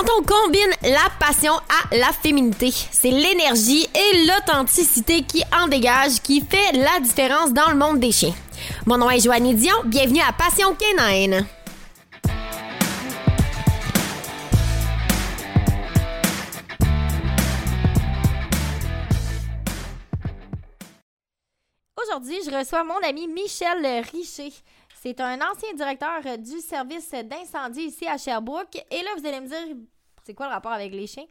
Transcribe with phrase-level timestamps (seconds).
[0.00, 6.22] Quand on combine la passion à la féminité, c'est l'énergie et l'authenticité qui en dégage
[6.22, 8.32] qui fait la différence dans le monde des chiens.
[8.86, 11.46] Mon nom est Joanne Dion, bienvenue à Passion Canine.
[22.02, 24.50] Aujourd'hui, je reçois mon ami Michel Richer.
[25.02, 28.76] C'est un ancien directeur du service d'incendie ici à Sherbrooke.
[28.90, 29.76] Et là, vous allez me dire,
[30.30, 31.26] c'est quoi le rapport avec les chiens?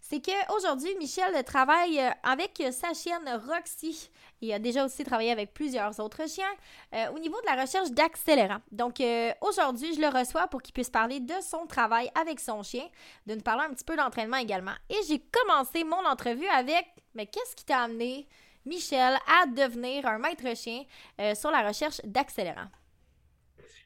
[0.00, 4.08] C'est qu'aujourd'hui, Michel travaille avec sa chienne Roxy.
[4.40, 6.54] Il a déjà aussi travaillé avec plusieurs autres chiens
[6.94, 8.60] euh, au niveau de la recherche d'accélérants.
[8.70, 12.62] Donc, euh, aujourd'hui, je le reçois pour qu'il puisse parler de son travail avec son
[12.62, 12.84] chien,
[13.26, 14.74] de nous parler un petit peu d'entraînement également.
[14.88, 16.86] Et j'ai commencé mon entrevue avec,
[17.16, 18.28] mais qu'est-ce qui t'a amené,
[18.64, 20.84] Michel, à devenir un maître chien
[21.20, 22.70] euh, sur la recherche d'accélérants?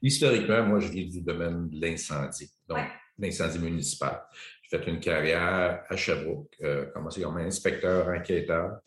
[0.03, 2.87] Historiquement, moi, je viens du domaine de l'incendie, donc
[3.19, 4.23] l'incendie municipal.
[4.71, 8.81] J'ai fait une carrière à Sherbrooke, euh, commencé comme inspecteur, enquêteur.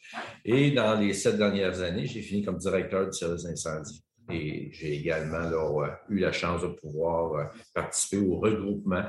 [0.45, 4.03] Et dans les sept dernières années, j'ai fini comme directeur du service d'incendie.
[4.29, 5.49] Et j'ai également
[6.09, 9.05] eu la chance de pouvoir euh, participer au regroupement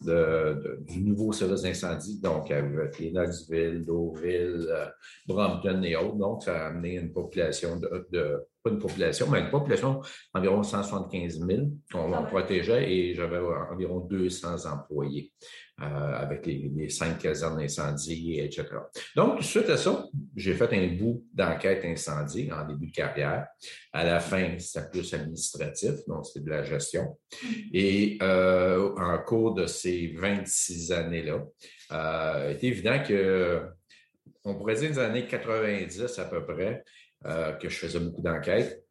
[0.00, 4.86] du nouveau service d'incendie, donc avec les Knoxville, Deauville, euh,
[5.26, 6.16] Brampton et autres.
[6.16, 10.00] Donc, ça a amené une population de, pas une population, mais une population
[10.34, 15.32] d'environ 175 000 qu'on ah protégeait et j'avais environ 200 employés.
[15.80, 18.64] Euh, avec les, cinq casernes d'incendie, etc.
[19.14, 20.04] Donc, suite à ça,
[20.34, 23.46] j'ai fait un bout d'enquête incendie en début de carrière.
[23.92, 27.16] À la fin, c'est plus administratif, donc c'est de la gestion.
[27.72, 31.44] Et euh, en cours de ces 26 années-là,
[31.92, 33.62] euh, il est évident que,
[34.44, 36.84] on pourrait dire des années 90 à peu près,
[37.24, 38.84] que je faisais beaucoup d'enquêtes.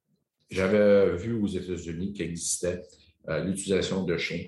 [0.50, 2.82] J'avais vu aux États-Unis qu'il existait
[3.28, 4.46] l'utilisation de chiens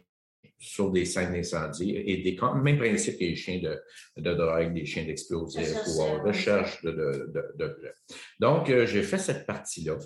[0.60, 3.82] sur des scènes d'incendie et des même principe que les chiens de,
[4.18, 7.94] de drogue, des chiens d'explosifs ou en recherche de, de, de,
[8.40, 9.98] Donc, euh, j'ai fait cette partie-là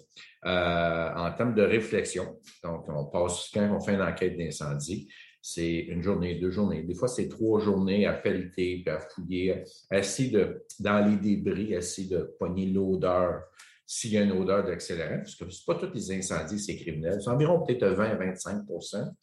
[0.46, 2.40] euh, en termes de réflexion.
[2.64, 5.12] Donc, on passe, quand on fait une enquête d'incendie,
[5.46, 6.84] c'est une journée, deux journées.
[6.84, 11.74] Des fois, c'est trois journées à pelleter, puis à fouiller, essayer de, dans les débris,
[11.74, 13.44] essayer de pogner l'odeur
[13.86, 17.20] s'il y a une odeur d'accélérant, parce que ce pas tous les incendies, c'est criminel.
[17.22, 18.62] C'est environ peut-être 20 à 25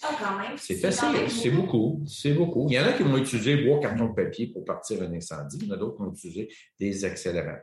[0.02, 0.58] Ah, quand même.
[0.58, 2.04] C'est assez, c'est beaucoup.
[2.06, 2.66] C'est beaucoup.
[2.68, 5.58] Il y en a qui vont utiliser bois, carton papier pour partir un incendie.
[5.62, 6.48] Il y en a d'autres qui vont utiliser
[6.78, 7.58] des accélérants.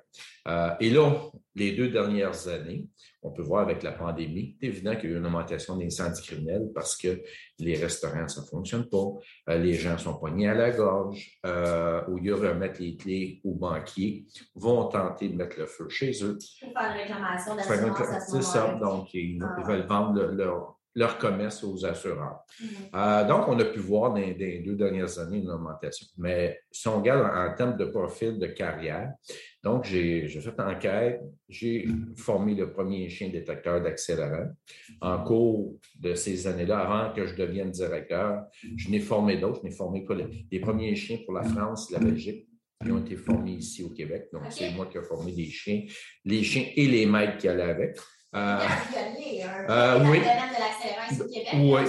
[0.48, 1.12] Euh, et là,
[1.56, 2.88] les deux dernières années,
[3.24, 6.22] on peut voir avec la pandémie, c'est évident qu'il y a eu une augmentation d'incendies
[6.22, 7.22] criminels parce que
[7.60, 9.06] les restaurants, ça ne fonctionne pas.
[9.50, 11.40] Euh, les gens sont poignés à la gorge.
[11.46, 14.26] Euh, au lieu de remettre les clés aux banquiers,
[14.56, 16.38] vont tenter de mettre le feu chez eux.
[16.62, 18.74] Pour faire une réclamation d'assurance C'est ça.
[18.76, 19.62] Donc, ils, ah.
[19.68, 22.40] veulent vendre leur, leur commerce aux assureurs.
[22.60, 22.68] Mhm.
[22.96, 26.08] Euh, donc, on a pu voir dans les deux dernières années une augmentation.
[26.18, 29.12] Mais si on regarde en, termes de profil de carrière,
[29.68, 34.48] donc j'ai fait enquête, j'ai formé le premier chien détecteur d'accélérant.
[35.02, 38.46] En cours de ces années-là, avant que je devienne directeur,
[38.78, 39.60] je n'ai formé d'autres.
[39.64, 42.48] Je n'ai formé pas les, premiers chiens pour la France, la Belgique,
[42.82, 44.30] qui ont été formés ici au Québec.
[44.32, 45.84] Donc, c'est moi qui ai formé des chiens,
[46.24, 47.98] les chiens et les maîtres qui allaient avec.
[48.36, 48.60] Euh,
[49.70, 50.20] euh, oui.
[50.20, 51.82] de l'accélération au Québec, oui.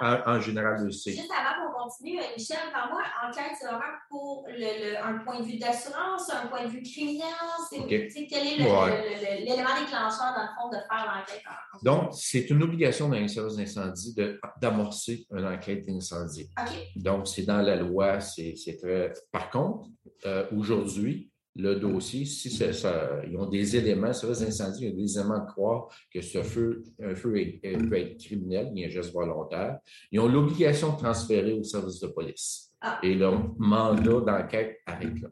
[0.00, 0.86] En général.
[0.86, 1.12] Aussi.
[1.12, 5.44] Juste avant qu'on continue, euh, Michel, par-moi, enquête, c'est vraiment pour le, un point de
[5.44, 7.26] vue d'assurance, un point de vue criminel.
[7.70, 8.08] C'est, okay.
[8.28, 11.42] Quel est l'élément déclencheur, dans le fond, de faire l'enquête?
[11.82, 14.14] Donc, c'est une obligation dans les services d'incendie
[14.60, 16.50] d'amorcer une enquête d'incendie.
[16.94, 19.12] Donc, c'est dans la loi, c'est, très.
[19.30, 19.88] Par contre,
[20.24, 24.92] euh, aujourd'hui, le dossier, si ça, ils ont des éléments, ça les incendies, il y
[24.92, 28.84] a des éléments de croire que ce feu, un feu peut être criminel, il y
[28.84, 29.78] a un geste volontaire,
[30.12, 32.72] ils ont l'obligation de transférer au service de police.
[32.80, 32.98] Ah.
[33.02, 35.28] Et leur mandat d'enquête arrête là.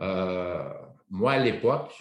[0.00, 0.72] Euh,
[1.10, 1.92] moi, à l'époque,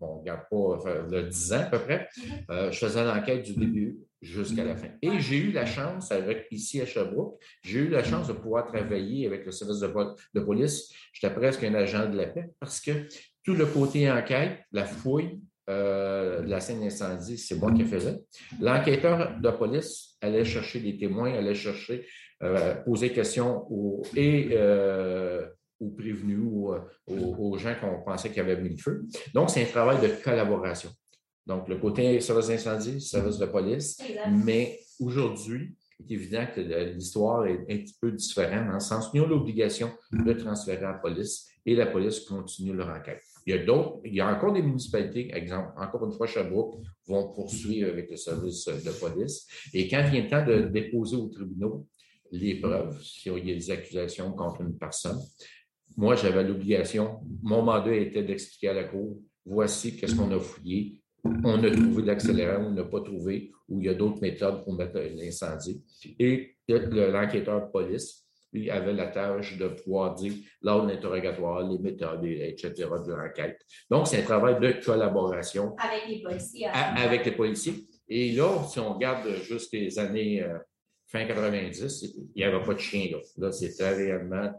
[0.00, 2.30] on ne regarde pas le 10 ans à peu près, mm-hmm.
[2.50, 4.88] euh, je faisais l'enquête du début jusqu'à la fin.
[5.02, 8.66] Et j'ai eu la chance, avec ici à Sherbrooke, j'ai eu la chance de pouvoir
[8.66, 10.92] travailler avec le service de, police.
[11.12, 12.92] J'étais presque un agent de la paix parce que
[13.44, 18.18] tout le côté enquête, la fouille, euh, la scène d'incendie, c'est moi qui faisais.
[18.60, 22.06] L'enquêteur de police allait chercher des témoins, allait chercher,
[22.42, 25.46] euh, poser questions aux, et euh,
[25.80, 26.72] aux prévenus ou
[27.06, 29.06] aux, gens qu'on pensait qu'ils avaient mis le feu.
[29.34, 30.90] Donc, c'est un travail de collaboration.
[31.46, 34.02] Donc, le côté service d'incendie, service de police.
[34.30, 39.10] Mais aujourd'hui, il est évident que l'histoire est un petit peu différente dans le sens
[39.10, 43.22] qu'ils ont l'obligation de transférer à la police et la police continue leur enquête.
[43.46, 46.82] Il y a d'autres, il y a encore des municipalités, exemple, encore une fois, Sherbrooke,
[47.06, 49.46] vont poursuivre avec le service de police.
[49.72, 51.70] Et quand vient le temps de déposer au tribunal,
[52.32, 55.18] les preuves, s'il y a des accusations contre une personne.
[55.96, 61.00] Moi, j'avais l'obligation, mon mandat était d'expliquer à la Cour, voici qu'est-ce qu'on a fouillé,
[61.44, 64.74] on a trouvé l'accélérant, on n'a pas trouvé, ou il y a d'autres méthodes pour
[64.74, 65.82] mettre l'incendie.
[66.18, 70.32] Et l'enquêteur police, lui, avait la tâche de pouvoir dire,
[70.62, 72.72] lors de l'interrogatoire, les méthodes, etc.,
[73.06, 73.58] de l'enquête.
[73.90, 75.74] Donc, c'est un travail de collaboration.
[75.78, 76.66] Avec les policiers.
[76.66, 77.86] avec les policiers.
[78.08, 80.58] Et là, si on regarde juste les années euh,
[81.16, 83.18] fin 90, il n'y avait pas de chien là.
[83.38, 84.52] Là, c'était réellement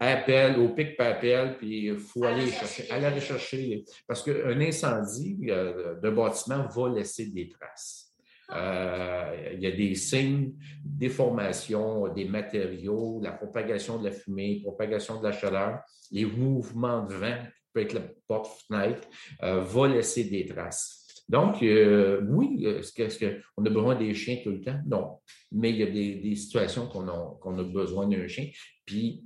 [0.00, 3.84] appel, au pic par appel, puis il faut aller chercher, aller rechercher.
[4.06, 8.12] Parce qu'un incendie euh, de bâtiment va laisser des traces.
[8.50, 14.60] Euh, il y a des signes, des formations, des matériaux, la propagation de la fumée,
[14.62, 17.36] propagation de la chaleur, les mouvements de vent,
[17.74, 19.06] peut être la porte-fenêtre,
[19.42, 20.97] euh, va laisser des traces.
[21.28, 24.80] Donc, euh, oui, est-ce qu'on a besoin des chiens tout le temps?
[24.86, 25.18] Non.
[25.52, 28.48] Mais il y a des, situations qu'on a, a, besoin d'un chien.
[28.86, 29.24] Puis,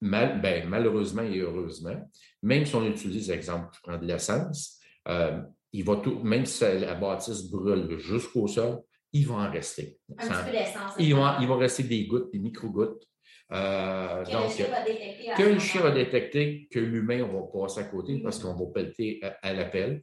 [0.00, 1.96] mal, ben, malheureusement et heureusement,
[2.42, 4.78] même si on utilise, exemple, je prends de l'essence,
[5.08, 5.40] euh,
[5.72, 8.80] il va tout, même si la bâtisse brûle jusqu'au sol,
[9.12, 9.98] il va en rester.
[10.18, 10.92] Un petit peu d'essence.
[10.98, 13.04] Il va, il va rester des gouttes, des micro-gouttes.
[13.50, 15.32] Euh, que donc, le chien va détecter.
[15.36, 18.72] Que le chien va détecter, que l'humain, on va passer à côté parce qu'on va
[18.72, 20.02] pelleter à, l'appel.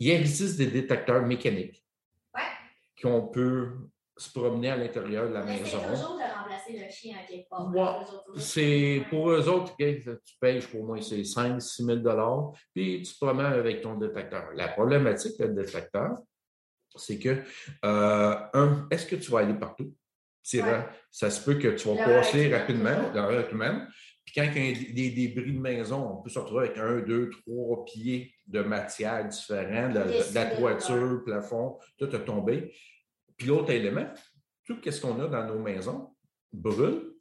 [0.00, 1.84] Il existe des détecteurs mécaniques
[2.34, 2.42] ouais.
[3.02, 3.72] qu'on peut
[4.16, 5.78] se promener à l'intérieur de la Mais maison.
[5.80, 7.70] C'est toujours de remplacer le chien à quelque part.
[8.36, 12.00] c'est pour eux autres, tu payes pour moi, c'est 5 6 000
[12.74, 14.50] puis tu te promènes avec ton détecteur.
[14.54, 16.18] La problématique du détecteur,
[16.96, 17.42] c'est que,
[17.84, 19.94] euh, un, est-ce que tu vas aller partout?
[20.42, 23.88] Ça se peut que tu vas passer rapidement, dans la humaine.
[24.24, 27.00] Puis quand il y a des débris de maison, on peut se retrouver avec un,
[27.00, 32.74] deux, trois pieds de matière différents, de, la toiture, plafond, tout a tombé.
[33.36, 34.08] Puis l'autre élément,
[34.64, 36.14] tout ce qu'on a dans nos maisons
[36.52, 37.12] brûle.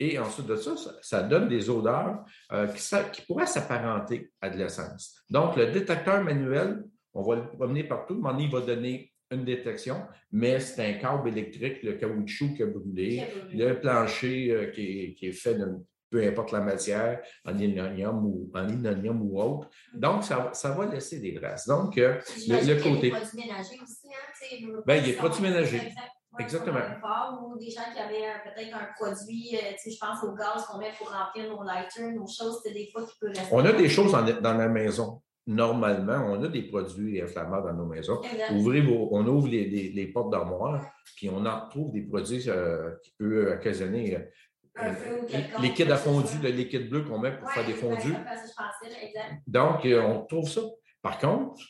[0.00, 4.56] Et ensuite de ça, ça, donne des odeurs euh, qui, qui, pourraient s'apparenter à de
[4.56, 5.24] l'essence.
[5.28, 6.84] Donc, le détecteur manuel,
[7.14, 11.28] on va le promener partout, mais il va donner une détection, mais c'est un câble
[11.28, 15.66] électrique, le caoutchouc qui a brûlé, le plancher euh, qui, est, fait de
[16.10, 19.68] peu importe la matière, en linoleum ou, en linoleum ou autre.
[19.94, 21.66] Donc, ça, ça va laisser des traces.
[21.66, 22.18] Donc, euh,
[22.48, 23.08] le, côté.
[23.08, 24.08] Il y a des produits ménagers aussi.
[24.08, 25.92] Hein, ben, il y a des produits ménagers.
[26.38, 26.78] Exactement.
[27.42, 30.92] Ou des gens qui avaient peut-être un produit, euh, je pense au gaz qu'on met
[30.96, 33.48] pour remplir nos lighters, nos choses, c'est des fois qui peuvent rester.
[33.50, 37.86] On a des choses dans la maison normalement, on a des produits inflammables dans nos
[37.86, 38.20] maisons.
[38.52, 40.84] Ouvrez on ouvre les, portes d'armoire,
[41.16, 44.28] puis on en trouve des produits euh, qui peuvent occasionner
[44.82, 44.92] euh,
[45.60, 48.14] liquide à fondu, le liquide bleu qu'on met pour faire des fondus.
[49.46, 50.62] Donc, euh, on trouve ça.
[51.02, 51.60] Par contre,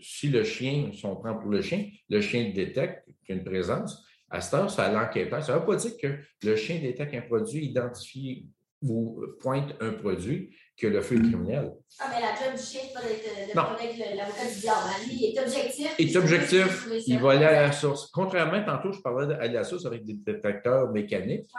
[0.00, 3.40] si le chien, si on prend pour le chien, le chien détecte qu'il y a
[3.40, 5.30] une présence, à ce temps, ça l'enquête.
[5.42, 8.48] Ça ne veut pas dire que le chien détecte un produit, identifie
[8.82, 11.72] ou pointe un produit, que le feu criminel.
[11.98, 14.78] Ah, mais la job du chien, c'est pas d'être l'avocat du diable.
[14.84, 15.04] Hein.
[15.06, 15.94] Lui, il est objectif.
[15.98, 18.08] Il est objectif, il va aller à la source.
[18.12, 21.50] Contrairement, tantôt, je parlais d'aller à la source avec des détecteurs mécaniques.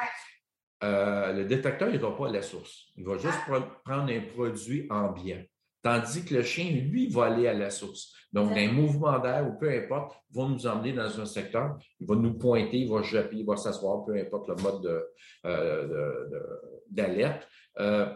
[0.83, 2.87] Euh, le détecteur, il ne va pas à la source.
[2.95, 3.61] Il va juste ah.
[3.83, 5.43] prendre un produit ambiant.
[5.81, 8.13] Tandis que le chien, lui, va aller à la source.
[8.31, 12.15] Donc, un mouvement d'air ou peu importe, va nous emmener dans un secteur, il va
[12.15, 15.05] nous pointer, il va japper, il va s'asseoir, peu importe le mode
[16.89, 17.47] d'alerte.
[17.77, 18.13] De, euh,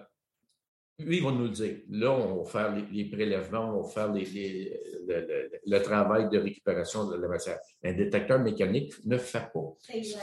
[0.99, 1.77] lui, il va nous le dire.
[1.89, 7.27] Là, on va faire les, prélèvements, on va faire le, travail de récupération de la
[7.27, 7.59] matière.
[7.83, 9.75] Un détecteur mécanique ne fait pas,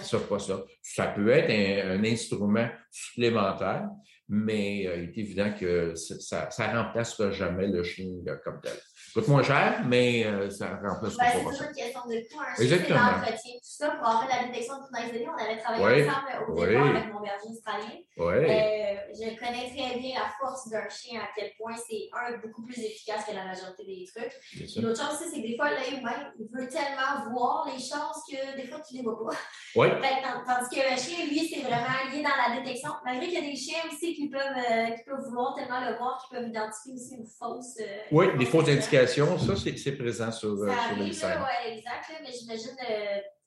[0.02, 0.64] ça, pas ça.
[0.82, 3.88] Ça peut être un, instrument supplémentaire,
[4.28, 8.08] mais euh, il est évident que ça ne remplacera jamais le chien
[8.44, 8.78] comme tel
[9.12, 11.26] coûte moins cher, mais euh, ça remplace ben.
[11.52, 12.40] C'est une question de coût.
[12.40, 12.54] Hein.
[12.58, 13.00] Exactement.
[13.00, 13.90] l'entretien, tout ça.
[13.90, 17.20] Pour avoir fait la détection de lit, on avait travaillé ensemble au départ avec mon
[17.20, 17.98] berger australien.
[18.16, 18.34] Oui.
[18.34, 22.62] Euh, je connais très bien la force d'un chien, à quel point c'est, un, beaucoup
[22.62, 24.32] plus efficace que la majorité des trucs.
[24.82, 28.56] L'autre chose aussi, c'est que des fois, l'œil humain, veut tellement voir les choses que
[28.56, 29.36] des fois, tu ne les vois pas.
[29.76, 29.88] Oui.
[30.46, 32.90] tandis que le chien, lui, c'est vraiment lié dans la détection.
[33.04, 35.96] Malgré qu'il y a des chiens aussi qui peuvent, euh, qui peuvent vouloir tellement le
[35.96, 37.76] voir qu'ils peuvent identifier aussi une fausse.
[38.12, 41.38] oui, des fausses indications ça, c'est présent sur, euh, ça sur les scènes.
[41.38, 42.06] Oui, exact.
[42.22, 42.76] mais j'imagine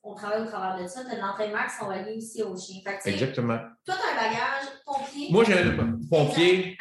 [0.02, 1.04] qu'on euh, travaille au travers de ça.
[1.04, 2.80] Tu as de l'entraînement qui sont reliés aussi aux chiens.
[3.04, 3.58] Exactement.
[3.84, 5.28] Toi, tu as un bagage pompier.
[5.30, 6.78] Moi, j'ai un pompier,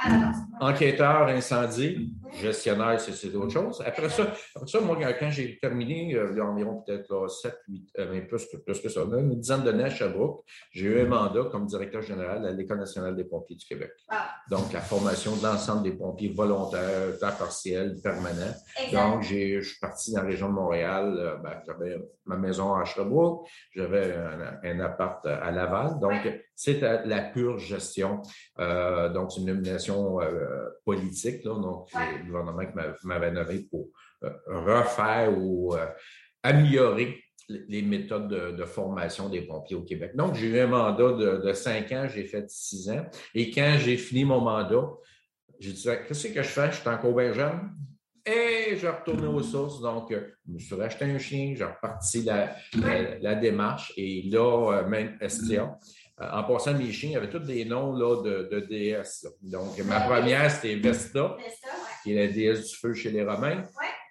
[0.60, 2.12] enquêteur, incendie.
[2.36, 3.84] Gestionnaire, c'est autre chose.
[3.86, 7.92] Après ça, après ça, moi, quand j'ai terminé, il y a environ peut-être 7, 8,
[8.00, 11.66] euh, plus, plus, que ça, une dizaine d'années à Sherbrooke, j'ai eu un mandat comme
[11.66, 13.92] directeur général à l'École nationale des pompiers du Québec.
[14.10, 14.30] Ah.
[14.50, 18.54] Donc, la formation de l'ensemble des pompiers volontaires, temps partiel, permanent.
[18.92, 21.16] Donc, je suis parti dans la région de Montréal.
[21.18, 24.16] Euh, ben, j'avais ma maison à Sherbrooke, j'avais
[24.64, 26.00] un, appart à Laval.
[26.00, 26.22] Donc,
[26.56, 28.22] c'est la pure gestion.
[28.60, 31.44] Euh, donc, c'est une nomination euh, politique.
[31.44, 31.90] Là, donc,
[32.24, 33.90] le gouvernement qui m'avait nommé pour
[34.24, 35.76] euh, refaire ou
[36.42, 40.16] améliorer les méthodes de, formation des pompiers au Québec.
[40.16, 43.06] Donc, j'ai eu un mandat de, cinq ans, j'ai fait six ans.
[43.36, 44.88] Et quand j'ai fini mon mandat,
[45.60, 46.72] j'ai dit, qu'est-ce que je fais?
[46.72, 47.72] Je suis encore bien jeune.
[48.26, 49.82] Et je retourné aux sources.
[49.82, 52.56] Donc, je me suis racheté un chien, j'ai reparti la,
[53.22, 53.94] la, démarche.
[53.98, 55.78] Et là, même STA,
[56.22, 59.28] euh, en passant, mes chiens avaient tous des noms là, de, de déesses.
[59.42, 61.36] Donc, ma première, c'était Vesta,
[62.04, 63.64] qui est la déesse du feu chez les Romains.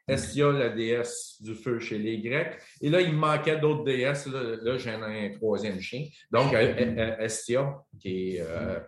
[0.09, 2.59] Estia, la déesse du feu chez les Grecs.
[2.81, 4.27] Et là, il me manquait d'autres déesses.
[4.27, 6.07] Là, j'en ai un troisième chien.
[6.31, 8.45] Donc, euh, euh, Estia, qui est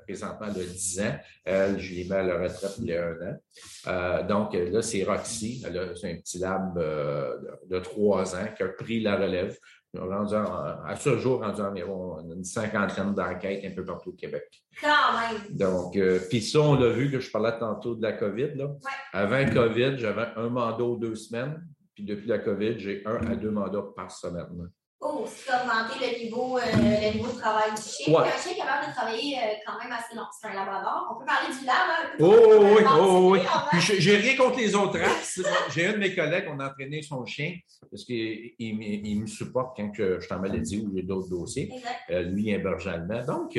[0.06, 4.20] présentement de 10 ans, elle, je l'ai mis à la retraite il y a un
[4.20, 4.26] an.
[4.26, 5.62] donc, là, c'est Roxy.
[5.62, 9.56] C'est un petit lab de, trois 3 ans qui a pris la relève
[9.96, 14.44] à ce jour, rendu environ une cinquantaine d'enquêtes un peu partout au Québec.
[14.80, 15.56] Quand même!
[15.56, 18.54] Donc, euh, puis ça, on l'a vu que je parlais tantôt de la COVID.
[18.54, 18.70] Là.
[19.12, 21.64] Avant la COVID, j'avais un mandat aux deux semaines.
[21.94, 24.68] Puis depuis la COVID, j'ai un à deux mandats par semaine.
[25.16, 28.18] Oh, c'est augmenter le niveau, euh, le niveau de travail du chien.
[28.18, 30.24] Un chien est capable de travailler euh, quand même assez long.
[30.32, 31.14] C'est un labrador.
[31.14, 31.76] On peut parler du lab.
[31.88, 32.16] Hein?
[32.18, 33.40] Oh, oui, oh, oui.
[33.70, 35.40] Puis j'ai rien contre les autres races.
[35.72, 37.56] J'ai un de mes collègues, on a entraîné son chien
[37.90, 41.70] parce qu'il il, me supporte quand je suis en maladie ou j'ai d'autres dossiers.
[42.10, 43.24] Euh, lui, un berger allemand.
[43.24, 43.58] Donc,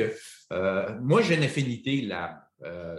[1.00, 2.45] moi, j'ai une affinité lab.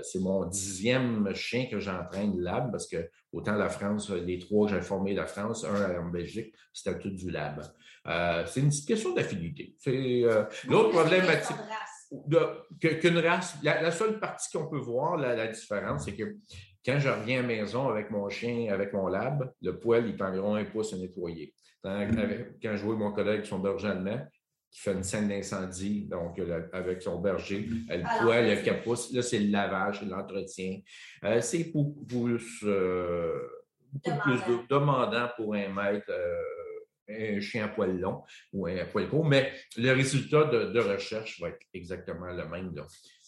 [0.04, 4.76] C'est mon dixième chien que j'entraîne lab parce que autant la France, les trois que
[4.76, 7.64] j'ai formés la France, un en Belgique, c'était tout du lab.
[8.08, 9.76] Euh, c'est une question d'affinité.
[9.80, 11.58] C'est euh, l'autre problématique.
[12.80, 16.38] Qu'une race, la, seule partie qu'on peut voir, la, différence, c'est que
[16.86, 20.16] quand je reviens à la maison avec mon chien, avec mon lab, le poil, il
[20.16, 21.54] prend environ un pouce à nettoyer.
[21.84, 24.26] Quand je vois mon collègue, son berger allemand,
[24.72, 26.40] qui fait une scène d'incendie, donc
[26.74, 30.80] avec son berger, le poil, le capousse, là, c'est le lavage, l'entretien.
[31.24, 32.64] Euh, c'est beaucoup plus,
[33.92, 36.12] beaucoup plus demandant pour un maître
[37.10, 41.50] un chien à poil long ou un poil court, mais le résultat de, recherche va
[41.50, 42.74] être exactement le même.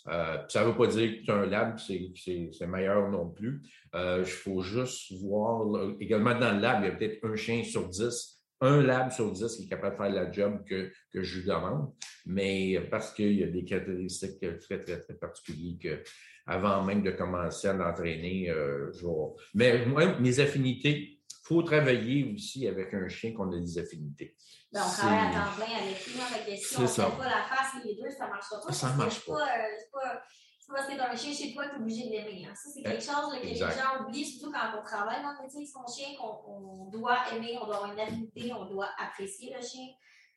[0.08, 3.62] Euh, ça ne veut pas dire qu'un lab, c'est meilleur non plus.
[3.94, 5.66] Il euh, faut juste voir,
[6.00, 9.32] également dans le lab, il y a peut-être un chien sur dix un lab sur
[9.32, 11.94] dix qui est capable de faire la job que, je lui demande,
[12.26, 16.04] mais parce qu'il y a des caractéristiques très, très, très particulières que
[16.46, 19.06] avant même de commencer à l'entraîner, euh, je
[19.54, 24.36] Mais moi, mes affinités, faut travailler aussi avec un chien qu'on a des affinités.
[24.72, 27.44] Ben, on travaille à temps plein avec lui, avec si on ne fait pas la
[27.44, 28.74] face les deux, ça ne marchera pas.
[28.74, 29.48] Ça marche pas.
[29.92, 30.24] Pas,
[30.74, 32.48] parce que tu as un chien chez toi tu es obligé de l'aimer.
[32.50, 32.56] Hein.
[32.56, 33.70] Ça, c'est quelque chose que les gens
[34.02, 35.66] oublient, surtout quand on travaille dans le métier.
[35.66, 39.88] Son chien qu'on doit aimer, on doit avoir une affinité, on doit apprécier le chien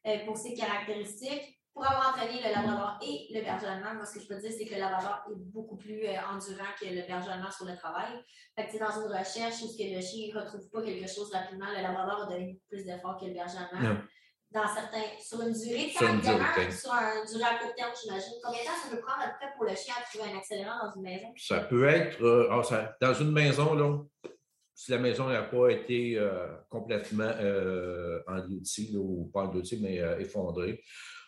[0.06, 4.14] euh, pour ses caractéristiques pour avoir entraîné le labrador et le berger allemand, moi, ce
[4.14, 7.06] que je peux dire, c'est que le labrador est beaucoup plus euh, endurant que le
[7.06, 8.12] berger allemand sur le travail.
[8.54, 11.68] Fait que, dans une recherche où que le chien ne retrouve pas quelque chose rapidement,
[11.74, 14.00] le labrador a donné plus d'efforts que le berger allemand.
[14.52, 18.34] Dans certains, sur une durée de temps, sur un durée à court terme, j'imagine.
[18.42, 20.38] Combien de temps ça peut prendre à peu près pour le chien à trouver un
[20.38, 21.32] accélérant dans une maison?
[21.36, 23.98] Ça peut être, euh, ah, ça, dans une maison, là,
[24.74, 30.82] si la maison n'a pas été euh, complètement euh, engloutie, ou pas engloutie, mais effondrée,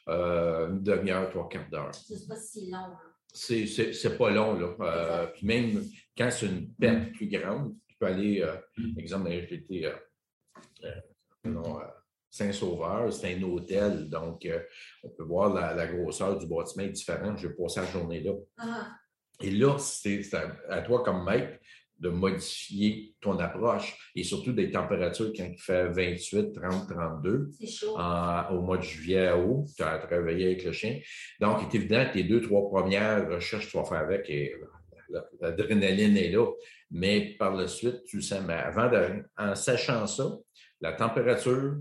[0.09, 1.95] euh, une demi-heure, trois quarts d'heure.
[1.95, 2.79] C'est pas si long.
[2.79, 2.99] Hein.
[3.33, 4.59] C'est pas long.
[4.59, 5.29] Là.
[5.35, 5.85] Puis même
[6.17, 8.45] quand c'est une perte plus grande, tu peux aller,
[8.99, 9.93] exemple, j'étais
[12.35, 14.45] Saint-Sauveur, c'est un hôtel, donc
[15.05, 17.39] on peut voir la, grosseur du bâtiment est différente.
[17.39, 18.33] Je vais passer la journée là.
[18.59, 18.89] Ah.
[19.41, 20.21] Et là, c'est
[20.69, 21.61] à, toi comme maître
[22.01, 27.51] de modifier ton approche et surtout des températures quand il fait 28, 30, 32
[28.51, 30.99] au mois de juillet à août, tu as travaillé avec le chien.
[31.41, 34.29] Donc, il est évident que les deux, trois premières recherches que tu vas faire avec,
[34.29, 34.57] et
[35.41, 36.47] l'adrénaline est là.
[36.91, 38.91] Mais par la suite, tu sens, mais avant,
[39.39, 40.37] en sachant ça,
[40.81, 41.77] la température,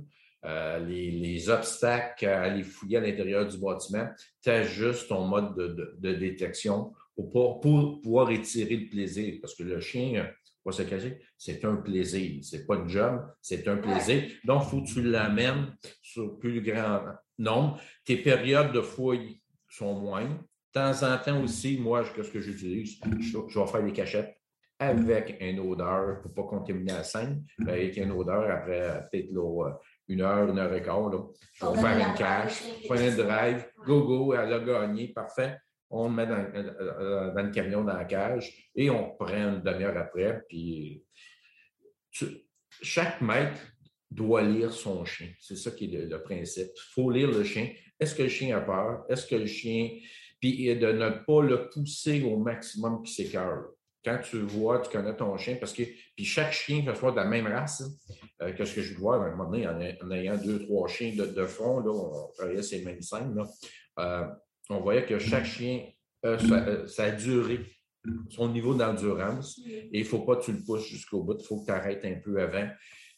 [0.45, 4.07] euh, les, obstacles à aller fouiller à l'intérieur du bâtiment,
[4.41, 9.35] tu ajustes ton mode de détection pour, pouvoir étirer le plaisir.
[9.41, 10.27] Parce que le chien,
[10.65, 12.39] va se cacher, c'est un plaisir.
[12.43, 14.23] C'est pas une job, c'est un plaisir.
[14.43, 17.01] Donc, il faut que tu l'amènes sur plus grand
[17.37, 17.79] nombre.
[18.05, 20.39] Tes périodes de fouille sont moindres.
[20.73, 22.99] De temps en temps aussi, moi, qu'est-ce que j'utilise?
[23.19, 24.35] Je, vais faire des cachettes.
[24.79, 29.31] avec une odeur pour ne pas contaminer la scène, avec une odeur après peut-être
[30.07, 31.09] une heure, une heure et quart.
[31.09, 31.19] Là.
[31.53, 35.57] Je vais faire une cache, prenez un drive, go, go, elle a gagné, parfait.
[35.89, 40.43] On le met dans, le camion, dans la cage, et on prend une demi-heure après.
[40.49, 41.03] Puis
[42.81, 43.59] chaque maître
[44.09, 45.29] doit lire son chien.
[45.39, 46.69] C'est ça qui est le, principe.
[46.75, 47.69] Il faut lire le chien.
[47.99, 49.05] Est-ce que le chien a peur?
[49.09, 49.89] Est-ce que le chien.
[50.39, 53.69] Puis de ne pas le pousser au maximum qui s'écœure.
[54.03, 55.83] Quand tu vois, tu connais ton chien, parce que
[56.15, 57.83] puis chaque chien, que ce soit de la même race,
[58.41, 61.13] euh, que ce que je vois à un moment donné, en, ayant deux, trois chiens
[61.15, 63.47] de, front, là, on travaillait ces mêmes scènes, là,
[63.99, 64.27] euh,
[64.69, 65.85] on voyait que chaque chien,
[66.25, 67.59] euh, ça, a duré
[68.29, 69.59] son niveau d'endurance.
[69.65, 71.37] Et il ne faut pas que tu le pousses jusqu'au bout.
[71.39, 72.67] Il faut que tu arrêtes un peu avant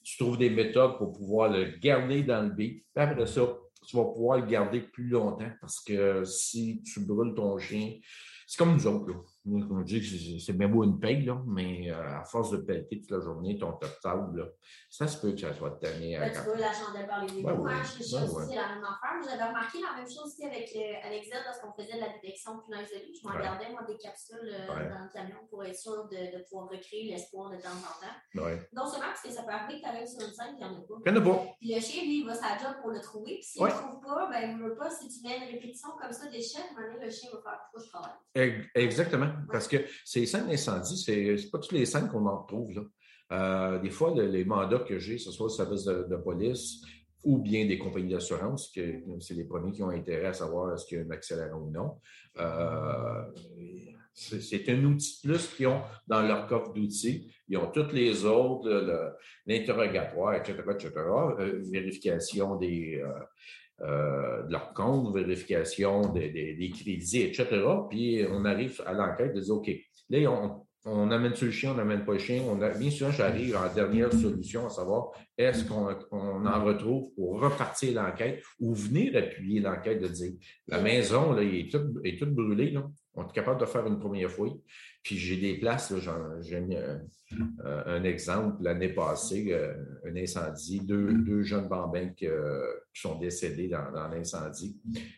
[0.05, 2.85] tu trouves des méthodes pour pouvoir le garder dans le beat.
[2.95, 3.41] Après ça,
[3.87, 7.93] tu vas pouvoir le garder plus longtemps parce que si tu brûles ton chien,
[8.45, 9.09] c'est comme nous autres.
[9.09, 9.15] Là.
[9.47, 13.11] On dit que c'est même une paye, là, mais euh, à force de pelleter toute
[13.11, 14.53] la journée ton top table,
[14.89, 16.17] ça se peut que ça soit tanné.
[16.17, 17.43] Ben, tu vois la chandelle par les.
[17.43, 19.21] Ouais, hein, chez ouais, aussi, la même affaire.
[19.23, 22.59] J'avais remarqué la même chose aussi avec, euh, avec Z lorsqu'on faisait de la détection
[22.59, 23.13] punaise de lit.
[23.21, 26.43] Je m'en gardais, moi, des capsules euh, dans le camion pour être sûr de, de
[26.49, 28.49] pouvoir recréer l'espoir de temps en temps.
[28.73, 30.65] Non seulement parce que ça peut arriver que tu arrives sur une scène et qu'il
[30.65, 30.95] n'y en a pas.
[31.05, 31.55] Il n'y en a pas.
[31.59, 33.35] Puis le chien, lui, il va sa job pour le trouver.
[33.35, 35.53] Puis s'il ne le trouve pas, ben, il ne veut pas, si tu mets une
[35.53, 38.69] répétition comme ça d'échec, le chien va faire pourquoi je travaille?
[38.73, 39.34] Exactement.
[39.51, 42.73] Parce que ces scènes d'incendie, ce n'est pas toutes les scènes qu'on en retrouve.
[42.73, 42.81] Là.
[43.31, 46.81] Euh, des fois, les mandats que j'ai, ce soit le service de, police
[47.23, 50.85] ou bien des compagnies d'assurance, que c'est les premiers qui ont intérêt à savoir est-ce
[50.85, 51.99] qu'il y a un accélérant ou non.
[52.37, 53.23] Euh,
[54.13, 57.33] c'est un outil plus qu'ils ont dans leur coffre d'outils.
[57.47, 63.03] Ils ont toutes les autres, l'interrogatoire, etc., etc., euh, vérification des,
[63.79, 67.45] de leur compte, vérification des, des, crédits, etc.
[67.89, 69.69] Puis on arrive à l'enquête de dire, OK,
[70.09, 72.43] Là, on, on amène sur le chien, on n'amène pas le chien?
[72.47, 77.41] On a, bien sûr, j'arrive en dernière solution à savoir est-ce qu'on en retrouve pour
[77.41, 80.33] repartir l'enquête ou venir appuyer l'enquête de dire
[80.67, 82.71] la maison, là, est toute, est toute brûlée.
[82.71, 82.87] Là.
[83.15, 84.59] On est capable de faire une première fouille.
[85.03, 85.93] Puis j'ai des places,
[86.41, 89.73] j'ai mis un, exemple l'année passée, euh,
[90.05, 92.27] un incendie, deux, deux jeunes bambins qui,
[92.93, 94.77] sont décédés dans, dans l'incendie.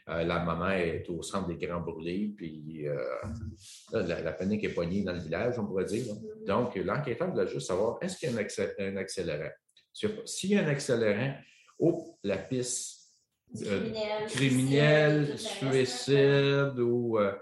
[0.10, 2.98] Euh, la maman est au centre des grands brûlés, puis euh,
[3.92, 6.06] la, panique est poignée dans le village, on pourrait dire.
[6.46, 9.52] Donc, l'enquêteur doit juste savoir est-ce qu'il y a un, accélérant?
[10.26, 11.36] S'il y a un accélérant,
[11.80, 12.98] oh, la piste
[14.30, 17.34] criminelle, suicide ou euh,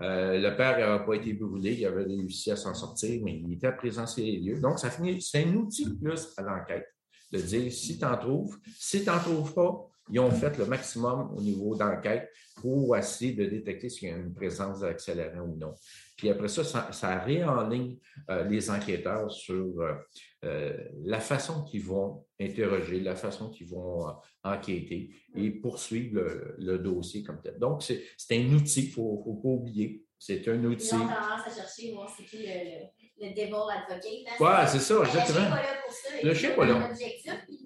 [0.00, 3.68] le père n'avait pas été brûlé, il avait réussi à s'en sortir, mais il était
[3.68, 4.60] à présenter les lieux.
[4.60, 6.86] Donc, ça finit, c'est un outil plus à l'enquête
[7.32, 10.66] de dire si tu en trouves, si tu n'en trouves pas, ils ont fait le
[10.66, 15.56] maximum au niveau d'enquête pour essayer de détecter s'il y a une présence d'accélérant ou
[15.56, 15.74] non.
[16.16, 17.96] Puis après ça, ça, ça réenligne
[18.30, 19.94] euh, les enquêteurs sur euh,
[20.44, 24.06] euh, la façon qu'ils vont interroger, la façon qu'ils vont
[24.42, 26.20] enquêter et poursuivre
[26.58, 27.58] le, dossier comme tel.
[27.58, 30.04] Donc, c'est un outil, il ne faut, pas oublier.
[30.18, 30.88] C'est un outil.
[30.88, 34.40] Ils ont tendance à chercher, voir c'est qui le, le, devil advocate.
[34.40, 35.40] Oui, c'est ça, exactement.
[35.42, 36.08] Le chien pas là pour ça.
[36.22, 36.90] Le chien pas là.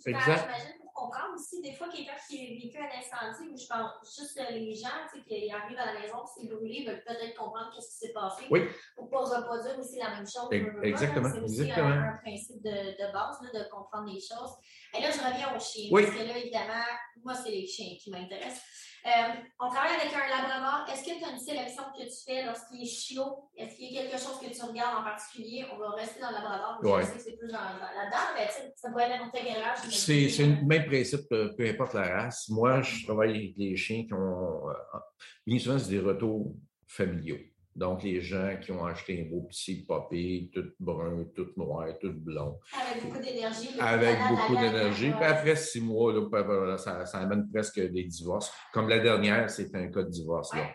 [0.07, 4.41] Exact comprendre aussi, des fois, quelqu'un qui a vécu un incendie, où je pense juste
[4.51, 8.13] les gens qui arrivent à la maison, c'est brûlé, veulent peut-être comprendre ce qui s'est
[8.13, 8.63] passé oui.
[8.97, 10.49] pour ne pas reproduire aussi la même chose.
[10.83, 11.31] Exactement.
[11.33, 14.57] C'est aussi Un, principe de, de base là, de comprendre les choses.
[14.97, 15.89] Et là, je reviens aux chiens.
[15.93, 16.05] Oui.
[16.05, 16.85] Parce que là, évidemment,
[17.25, 18.63] moi, c'est les chiens qui m'intéressent.
[19.09, 20.87] Euh, on travaille avec un labrador.
[20.93, 23.49] Est-ce que tu as une sélection que tu fais lorsqu'il est chiot?
[23.57, 25.65] Est-ce qu'il y a quelque chose que tu regardes en particulier?
[25.73, 26.79] On va rester dans le labrador.
[26.83, 27.03] Ouais.
[27.03, 29.79] Je sais que c'est plus là-dedans, mais ça pourrait être n'importe quel âge.
[29.89, 32.49] C'est le même principe, euh, peu importe la race.
[32.51, 34.69] Moi, je travaille avec des chiens qui ont.
[34.69, 34.99] Euh,
[35.47, 36.55] bien souvent, c'est des retours
[36.87, 37.39] familiaux.
[37.79, 42.13] Donc, les gens qui ont acheté un beau petit papier, tout brun, tout noir, tout
[42.13, 42.59] blond.
[42.75, 43.69] Avec beaucoup d'énergie.
[43.79, 45.13] Avec beaucoup d'énergie.
[45.13, 48.53] Puis après six mois, là, ça, ça, amène presque des divorces.
[48.73, 50.51] Comme la dernière, c'est un cas de divorce.
[50.55, 50.71] Là.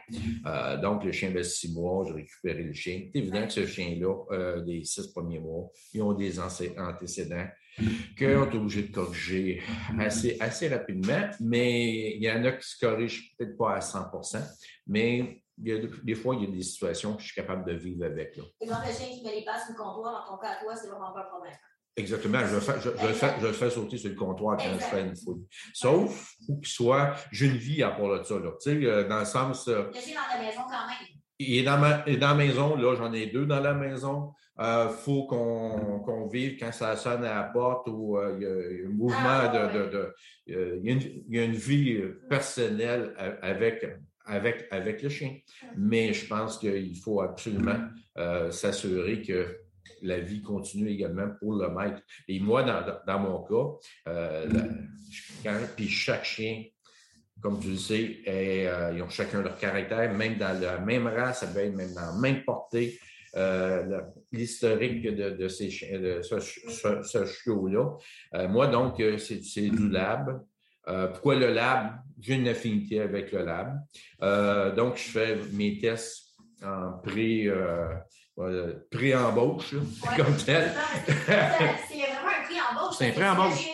[0.45, 3.09] Euh, donc, le chien de six mois, j'ai récupéré le chien.
[3.11, 7.47] C'est évident que ce chien-là, euh, les six premiers mois, ils ont des antécédents
[8.17, 9.61] qu'on est obligé de corriger
[9.99, 14.37] assez, assez rapidement, mais il y en a qui se corrigent peut-être pas à 100%
[14.87, 17.65] mais il y a, des fois, il y a des situations que je suis capable
[17.65, 18.35] de vivre avec.
[18.35, 18.43] Là.
[18.61, 20.63] Et quand le chien qui met les passes sur le comptoir, dans ton cas à
[20.63, 21.55] toi, c'est vraiment pas un problème.
[21.95, 22.39] Exactement.
[22.45, 25.45] Je le fais, je, je, fais, sauter sur le comptoir quand je fais une fouille.
[25.73, 28.39] Sauf qu'il soit, j'ai une vie à part de ça.
[28.39, 28.51] Là.
[28.61, 29.67] Tu sais, euh, dans le sens.
[29.67, 31.07] Euh, le chien dans la maison quand même.
[31.39, 34.33] Il est dans, ma, dans la maison, là, j'en ai deux dans la maison.
[34.57, 38.43] Il euh, faut qu'on qu'on vive quand ça sonne à la porte ou euh, il
[38.43, 39.79] y a un mouvement ah, de.
[39.79, 43.83] de, de il, y a une, il, y a une, vie personnelle avec
[44.25, 45.37] avec, avec le chien.
[45.77, 47.79] Mais je pense qu'il faut absolument
[48.17, 49.57] euh, s'assurer que
[50.01, 52.01] la vie continue également pour le maître.
[52.27, 54.59] Et moi, dans, mon cas,
[55.75, 56.63] puis chaque chien
[57.41, 58.19] comme tu le sais,
[58.95, 62.13] ils ont chacun leur caractère, même dans la même race, ça peut être même dans
[62.13, 62.97] la même portée.
[64.31, 68.47] l'historique de, ces de ce, chiot-là.
[68.47, 70.41] moi, donc, c'est du lab.
[70.85, 72.01] Pourquoi le lab?
[72.19, 73.79] J'ai une affinité avec le lab.
[74.75, 76.23] donc, je fais mes tests
[76.63, 77.51] en pré,
[78.39, 79.75] euh, pré-embauche,
[80.17, 80.71] comme tel.
[81.87, 82.95] C'est vraiment un pré-embauche.
[82.97, 83.67] C'est un pré-embauche.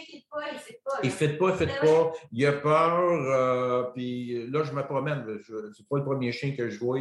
[1.03, 2.11] Il ne fait pas, il ne fait pas.
[2.31, 3.11] Il a peur.
[3.11, 5.25] Euh, puis là, je me promène.
[5.45, 6.99] Ce n'est pas le premier chien que je vois.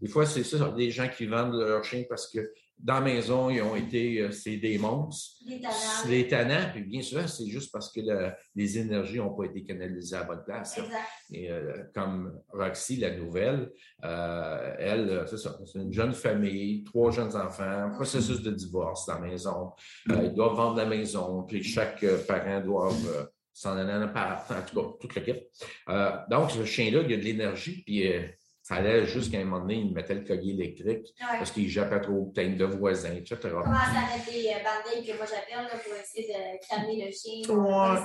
[0.00, 3.48] Des fois, c'est ça, des gens qui vendent leur chien parce que dans la maison,
[3.48, 5.38] ils ont été, euh, c'est des monstres.
[6.08, 8.00] Des tannants, puis bien souvent, c'est juste parce que
[8.56, 10.80] les énergies n'ont pas été canalisées à bonne place.
[11.30, 13.70] Et euh, comme Roxy, la nouvelle,
[14.04, 19.20] euh, elle, c'est ça, c'est une jeune famille, trois jeunes enfants, processus de divorce dans
[19.20, 19.72] la maison.
[20.08, 22.92] ils doivent vendre la maison, puis chaque parent doit
[23.52, 25.44] s'en aller en en tout cas, toute l'équipe.
[26.30, 28.10] donc, ce chien-là, il a de l'énergie, puis
[28.64, 32.56] fallait jusqu'à un moment donné, il mettait le collier électrique parce qu'il jappait trop peut
[32.56, 33.36] de voisins, etc.
[33.42, 34.42] Comment ça mettre des
[35.04, 38.02] que moi j'appelle pour essayer de calmer le chien, ouais.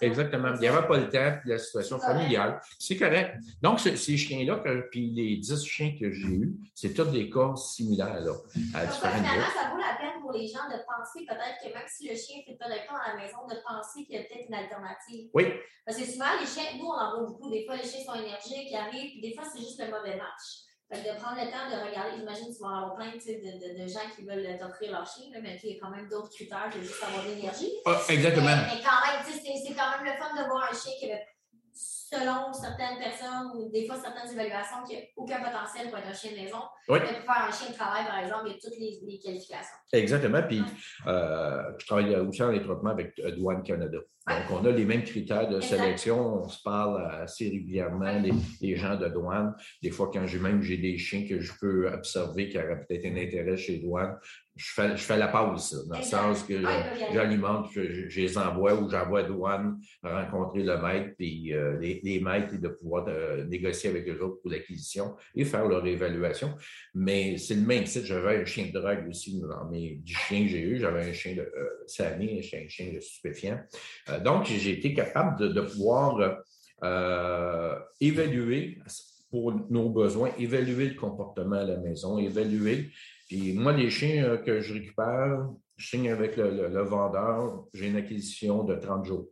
[0.00, 0.54] Exactement.
[0.54, 2.60] Il n'y avait pas le temps, puis la situation familiale.
[2.78, 3.36] C'est correct.
[3.62, 8.20] Donc, ces chiens-là, puis les 10 chiens que j'ai eus, c'est tous des cas similaires.
[8.20, 8.32] Là,
[8.74, 11.88] à Donc, finalement, ça vaut la peine pour les gens de penser peut-être que même
[11.88, 14.18] si le chien ne fait pas de temps à la maison, de penser qu'il y
[14.18, 15.30] a peut-être une alternative.
[15.34, 15.52] Oui.
[15.84, 17.50] Parce que souvent, les chiens, nous, on en voit beaucoup.
[17.50, 20.64] Des fois, les chiens sont énergiques, puis des fois, c'est juste le mauvais match.
[20.92, 23.16] Fait que de prendre le temps de regarder, j'imagine que tu vas avoir plein de,
[23.16, 26.28] de, de, gens qui veulent t'offrir leur chien, mais il y a quand même d'autres
[26.28, 27.72] critères que juste avoir de l'énergie.
[27.86, 28.46] Ah, exactement.
[28.46, 31.10] Mais, mais quand même, c'est quand même le fun de voir un chien qui
[31.74, 36.14] selon certaines personnes ou des fois certaines évaluations, qui n'a aucun potentiel pour être un
[36.14, 36.62] chien de maison.
[36.88, 39.76] Mais pour faire un chien de travail, par exemple, il y a toutes les, qualifications.
[39.92, 40.42] Exactement.
[40.42, 40.62] Puis,
[41.06, 43.98] euh, je travaille aussi en étroitement avec euh, Douane Canada.
[44.26, 46.44] Donc, on a les mêmes critères de sélection.
[46.44, 49.54] On se parle assez régulièrement, les, les, gens de douane.
[49.82, 53.04] Des fois, quand j'ai même j'ai des chiens que je peux observer qui auraient peut-être
[53.06, 54.16] un intérêt chez douane,
[54.56, 56.62] je fais, je fais la pause, dans le sens que
[57.12, 62.20] j'alimente, je, je, les envoie ou j'envoie douane rencontrer le maître, puis euh, les, les,
[62.20, 66.54] maîtres, et de pouvoir euh, négocier avec eux autres pour l'acquisition et faire leur évaluation.
[66.94, 68.04] Mais c'est le même site.
[68.04, 70.78] J'avais un chien de drogue aussi dans mes du chien que j'ai eu.
[70.78, 73.60] J'avais un chien de euh, Samy, un chien de stupéfiant.
[74.08, 76.42] Euh, donc, j'ai été capable de, pouvoir
[78.00, 78.78] évaluer
[79.30, 82.90] pour nos besoins, évaluer le comportement à la maison, évaluer
[83.26, 87.96] puis moi, les chiens euh, que je récupère, je signe avec le, vendeur, j'ai une
[87.96, 89.28] acquisition de 30 jours.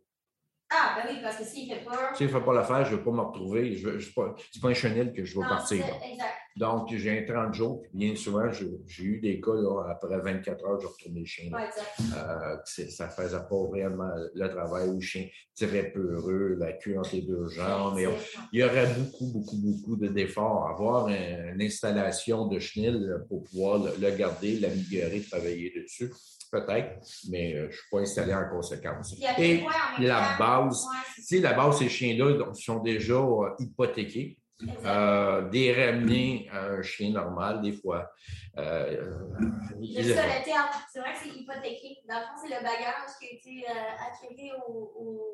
[0.75, 2.15] Ah, ben oui, parce que s'il ne fait pas.
[2.15, 3.77] S'il ne fait pas l'affaire, je ne vais pas me retrouver.
[3.77, 5.85] Ce n'est pas, pas, un chenil que je vais partir.
[5.85, 6.43] Exact.
[6.57, 7.83] Donc, j'ai un 30 jours.
[7.93, 11.51] Bien souvent, j'ai eu des cas, là, après 24 heures, je chiens.
[11.53, 11.89] Ouais, exact.
[12.17, 16.99] Euh, ça ne faisait pas vraiment le travail où le chien tirait peureux, la queue
[16.99, 17.95] entre les deux jambes.
[17.97, 18.07] Mais
[18.53, 20.69] il y aurait beaucoup, beaucoup, beaucoup d'efforts.
[20.69, 26.13] Avoir une installation de chenil pour pouvoir le, garder, l'améliorer, travailler dessus
[26.53, 29.17] peut-être, mais euh, je ne suis pas installé en conséquence.
[29.39, 29.65] Et
[29.99, 30.87] la base,
[31.19, 34.39] sais, la base, ces chiens-là sont déjà euh, hypothéqués.
[34.85, 38.13] Euh, des ramener à un chien normal, des fois.
[38.59, 39.19] Euh,
[39.81, 40.69] le terme.
[40.93, 41.99] C'est vrai que c'est hypothéqué.
[42.09, 45.33] Dans le fond, c'est le bagage qui a été euh, acquis au,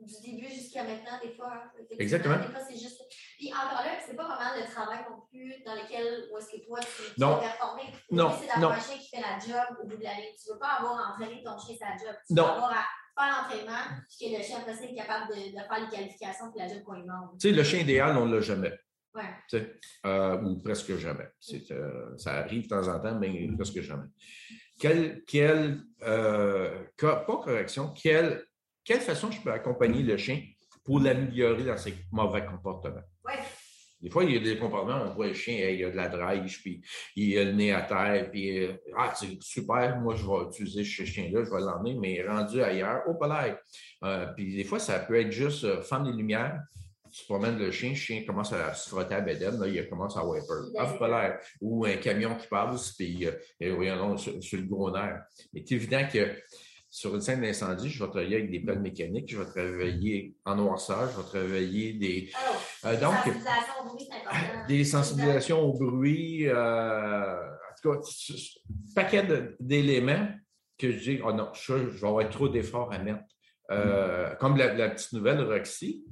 [0.00, 1.52] du début jusqu'à maintenant, des fois.
[1.52, 1.84] Hein.
[1.98, 2.36] Exactement.
[2.36, 3.02] Des fois, c'est juste.
[3.38, 6.64] Puis encore là, c'est pas vraiment le travail non plus dans lequel, où est-ce que
[6.64, 7.38] toi, tu, non.
[7.38, 7.92] performer.
[8.10, 8.30] Non.
[8.40, 10.34] C'est d'avoir un chien qui fait la job au bout de l'année.
[10.40, 12.14] Tu ne veux pas avoir entraîné ton chien sa job.
[12.26, 12.84] Tu veux avoir à
[13.18, 16.60] faire l'entraînement, puis que le chien, après, est capable de, de, faire les qualifications pour
[16.60, 17.38] la job qu'on lui demande.
[17.40, 18.72] Tu sais, le chien idéal, on ne l'a jamais.
[19.16, 19.64] Ouais.
[20.04, 21.28] Euh, ou presque jamais.
[21.70, 24.08] Euh, ça arrive de temps en temps, mais presque jamais.
[24.78, 28.44] Quelle, quelle euh, pas correction, quelle
[28.86, 30.40] quelle façon je peux accompagner le chien
[30.84, 33.02] pour l'améliorer dans ses mauvais comportements?
[33.24, 33.34] Oui.
[34.00, 36.08] Des fois, il y a des comportements, on voit le chien, il a de la
[36.08, 36.82] drage, puis
[37.16, 40.84] il a le nez à terre, puis euh, ah, c'est super, moi, je vais utiliser
[40.84, 43.56] ce chien-là, je vais l'emmener, mais rendu ailleurs, au palais.
[44.04, 46.60] Euh, puis des fois, ça peut être juste euh, femme des lumières,
[47.10, 50.16] tu promènes le chien, le chien commence à se frotter à bédaine, là, il commence
[50.18, 50.66] à avoir peur.
[51.62, 55.22] Ou un camion qui passe, puis euh, sur, sur, le gros nerf.
[55.54, 56.36] Mais c'est évident que
[56.96, 60.56] sur une scène d'incendie, je vais travailler avec des plaques mécaniques, je vais travailler en
[60.56, 62.30] noirceur, je vais travailler des.
[62.34, 62.56] Oh,
[62.86, 64.08] euh, donc, sensibilisation au bruit,
[64.68, 66.48] Des sensibilisations au bruit.
[66.48, 69.28] Euh, en tout cas, un paquet
[69.60, 70.26] d'éléments
[70.78, 73.24] que je dis, oh non, je, vais avoir trop d'efforts à mettre
[73.70, 76.04] euh, comme la, petite nouvelle Roxy,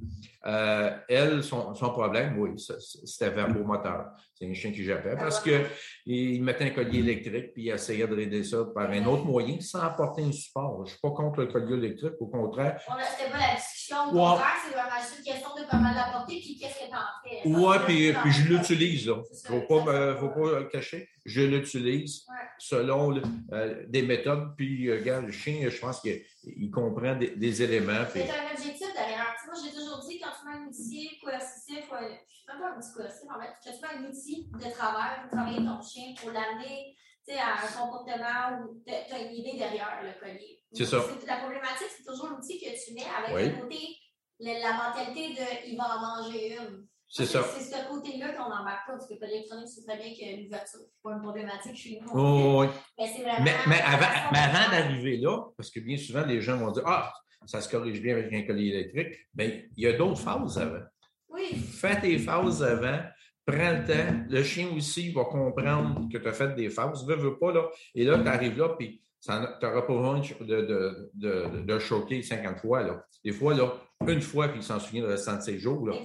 [0.45, 4.11] euh, elle, son, problème, oui, c'était verbomoteur.
[4.33, 8.13] C'est un chien qui jappait parce qu'il mettait un collier électrique puis il essayait de
[8.13, 10.79] raider ça par un autre moyen sans apporter un support.
[10.79, 12.77] Je ne suis pas contre le collier électrique, au contraire.
[13.17, 13.57] C'était pas la
[13.93, 17.21] au contraire, c'est vraiment juste une question de comment l'apporter puis qu'est-ce que tu en
[17.23, 17.41] fais.
[17.45, 19.03] Oui, puis, puis je l'utilise.
[19.03, 21.09] Il ne faut pas, faut pas le cacher.
[21.25, 22.25] Je l'utilise
[22.59, 23.21] selon
[23.51, 24.55] euh, des méthodes.
[24.55, 28.05] Puis, regarde, le chien, je pense qu'il comprend des, éléments.
[28.11, 29.35] C'est un objectif derrière.
[29.45, 33.29] Moi, j'ai toujours dit, quand tu mets un outil coercitif, même pas un outil coercitif,
[33.29, 36.95] en fait, quand tu mets un outil de travail pour travailler ton chien, pour l'amener
[37.33, 40.61] à un comportement où tu as une idée derrière le collier.
[40.73, 40.97] C'est ça.
[41.27, 43.97] La problématique, c'est toujours l'outil que tu mets avec le côté,
[44.39, 46.87] la, mentalité de il va en manger une.
[47.07, 47.43] C'est ça.
[47.43, 51.01] C'est ce côté-là qu'on n'embarque pas, parce que l'électronique, c'est très bien que l'ouverture, c'est
[51.03, 52.09] pas une problématique chez nous.
[52.13, 52.67] Oh, oui.
[52.97, 56.57] Mais, vraiment mais, mais avant, mais avant d'arriver là, parce que bien souvent, les gens
[56.57, 57.13] vont dire Ah,
[57.45, 59.27] ça se corrige bien avec un collier électrique.
[59.33, 60.83] Bien, il y a d'autres phases avant.
[61.29, 61.55] Oui.
[61.55, 62.99] Fais tes phases avant,
[63.45, 64.25] prends le temps.
[64.29, 67.05] Le chien aussi va comprendre que tu as fait des phases.
[67.07, 67.67] Ne veux pas, là.
[67.93, 72.21] Et là, tu arrives là, puis tu n'auras pas besoin de, de, de, de, choquer
[72.21, 72.83] 50 fois.
[72.83, 73.05] Là.
[73.23, 73.73] Des fois, là,
[74.07, 75.87] une fois, puis il s'en souvient le restant de ses jours.
[75.87, 75.95] Là.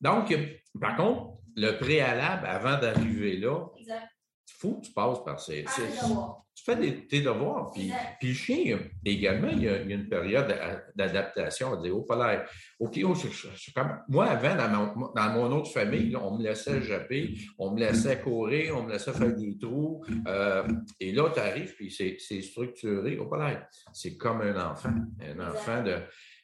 [0.00, 0.34] Donc,
[0.80, 3.86] par contre, le préalable avant d'arriver là, il
[4.58, 5.64] faut que tu passes par ces.
[5.64, 7.70] tu fais des, tes devoirs.
[7.72, 10.54] Puis, puis le chien, également, il y, a, une période
[10.94, 11.72] d'adaptation.
[11.72, 12.44] On dit, oh, pas
[12.78, 13.14] OK, oh,
[14.08, 14.56] moi, avant,
[15.14, 19.12] dans mon, autre famille, on me laissait japper, on me laissait courir, on me laissait
[19.12, 20.04] faire des trous.
[20.26, 20.66] Euh,
[20.98, 23.18] et là, tu arrives, puis c'est structuré.
[23.20, 24.94] Oh, pas C'est comme un enfant.
[25.20, 25.96] Un enfant de.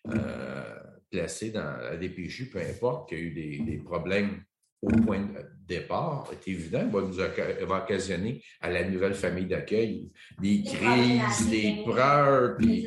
[0.08, 0.74] Euh,
[1.10, 4.42] placé dans la DPJ, peu importe, qui a eu des, problèmes
[4.82, 10.12] au point de départ, est évident, va nous va occasionner à la nouvelle famille d'accueil
[10.40, 12.86] des crises, des pleurs, puis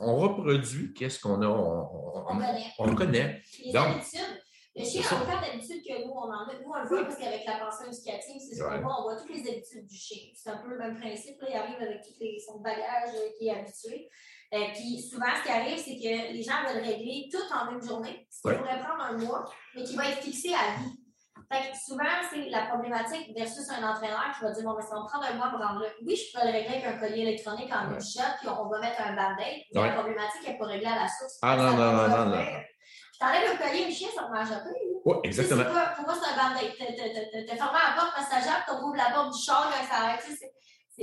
[0.00, 1.48] on reproduit qu'est-ce qu'on a,
[2.78, 3.42] on, connaît.
[3.64, 4.20] Les habitudes.
[4.76, 6.54] Le chien a autant d'habitudes que nous, on en a.
[6.54, 9.16] Nous, on le voit parce qu'avec la pension éducative, c'est ce qu'on voit, on voit
[9.16, 10.30] toutes les habitudes du chien.
[10.34, 11.40] C'est un peu le même principe.
[11.42, 11.48] Là.
[11.50, 14.08] Il arrive avec tout les, son bagage euh, qui est habitué.
[14.54, 17.82] Euh, puis souvent, ce qui arrive, c'est que les gens veulent régler tout en une
[17.82, 20.99] journée, ce qui pourrait prendre un mois, mais qui va être fixé à vie.
[21.50, 24.94] Fait que souvent, c'est la problématique versus un entraîneur qui va dire Bon, mais ça
[24.94, 25.86] va me prendre un mois pour rendre le.
[26.06, 28.78] Oui, je peux le régler avec un collier électronique en une shot, puis on va
[28.78, 29.62] mettre un band-aid.
[29.74, 31.38] Mais la problématique, elle peut régler à la source.
[31.42, 32.44] Ah non, non, non, non, non.
[32.44, 34.70] Puis t'enlèves le collier, le chien, ça te mange un peu.
[35.04, 35.64] Oui, exactement.
[35.64, 36.70] pour moi, c'est un band-aid.
[36.78, 40.22] T'as fermé la porte passagère, tu ouvres la porte du char, ça arrête.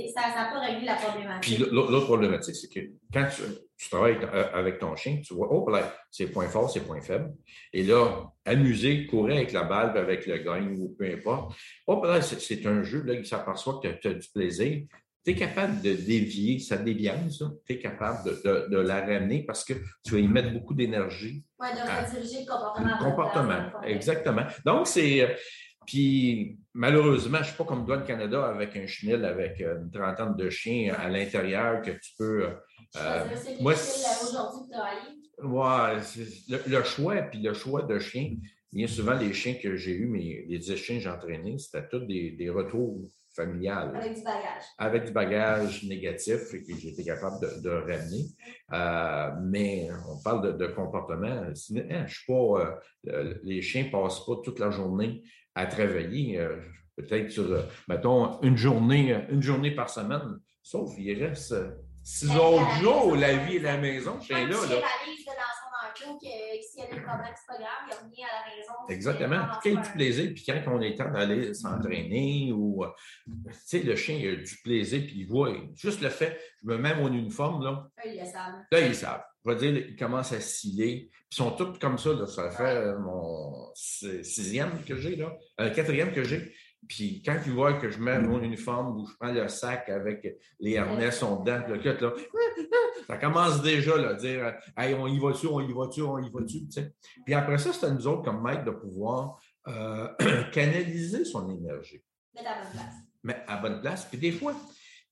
[0.06, 1.56] Ça, ça peut régler la problématique.
[1.56, 2.80] Puis l'autre problématique, c'est que
[3.12, 3.42] quand tu,
[3.76, 7.00] tu, travailles euh, avec ton chien, tu vois, oh, là, ses points forts, ses points
[7.00, 7.32] faibles.
[7.72, 11.56] Et là, amuser, courir avec la balle, avec le gagne ou peu importe.
[11.86, 14.82] Oh, là, c'est un jeu, là, il s'aperçoit que tu as du plaisir.
[15.24, 19.64] Tu es capable de dévier, ça déviance, tu es capable de, de, la ramener parce
[19.64, 21.44] que tu vas y mettre beaucoup d'énergie.
[21.58, 22.98] Oui, de rediriger le comportement.
[22.98, 24.44] Comportement, exactement.
[24.64, 25.34] Donc, c'est euh,
[25.88, 29.90] puis malheureusement, je ne suis pas comme Douane Canada avec un chenil avec euh, une
[29.90, 32.44] trentaine de chiens à l'intérieur que tu peux.
[32.44, 33.24] Euh,
[33.60, 34.76] moi, aujourd'hui
[35.42, 35.96] Ouais,
[36.48, 38.34] le, le, choix, puis le choix de chiens,
[38.70, 41.88] bien souvent, les chiens que j'ai eus, mais les 10 chiens que j'ai entraînés, c'était
[41.88, 42.98] tous des, des, retours
[43.34, 43.96] familiales.
[43.96, 44.62] Avec du bagage.
[44.76, 48.26] Avec du bagage négatif et que j'ai été capable de, de ramener.
[48.74, 51.46] Euh, mais on parle de, de comportement.
[51.54, 52.78] Je suis pas.
[53.42, 55.22] les chiens ne passent pas toute la journée
[55.58, 56.56] à travailler, euh,
[56.96, 60.38] peut-être sur, euh, mettons, une journée, euh, une journée par semaine.
[60.62, 61.54] Sauf qu'il reste
[62.04, 64.46] six autres jours, la vie et la maison, chez là.
[64.46, 64.56] là.
[64.56, 64.70] s'il
[66.80, 68.72] y a des problèmes, c'est pas grave, il revient à la maison.
[68.88, 69.48] Exactement.
[69.64, 72.84] Il a du plaisir, puis quand on est temps d'aller s'entraîner, ou,
[73.26, 76.68] tu sais, le chien, il a du plaisir, puis il voit, juste le fait, je
[76.68, 77.88] me mets mon uniforme, là.
[77.96, 78.54] Là, ils le savent.
[78.70, 81.10] Là, ils savent dire, ils commencent à sciller.
[81.30, 82.12] Ils sont tous comme ça.
[82.12, 82.26] Là.
[82.26, 86.52] Ça fait mon sixième que j'ai, là, euh, quatrième que j'ai.
[86.86, 90.38] Puis quand ils voient que je mets mon uniforme ou je prends le sac avec
[90.60, 92.12] les harnais sont dedans, le cut, là,
[93.06, 96.30] ça commence déjà là, à dire Hey, on y va-tu, on y va-tu, on y
[96.30, 96.68] va-tu.
[97.24, 100.08] Puis après ça, c'est à nous autres comme maître de pouvoir euh,
[100.52, 102.02] canaliser son énergie.
[102.34, 102.94] Mettre à bonne place.
[103.24, 104.04] Mais à bonne place.
[104.06, 104.54] Puis des fois,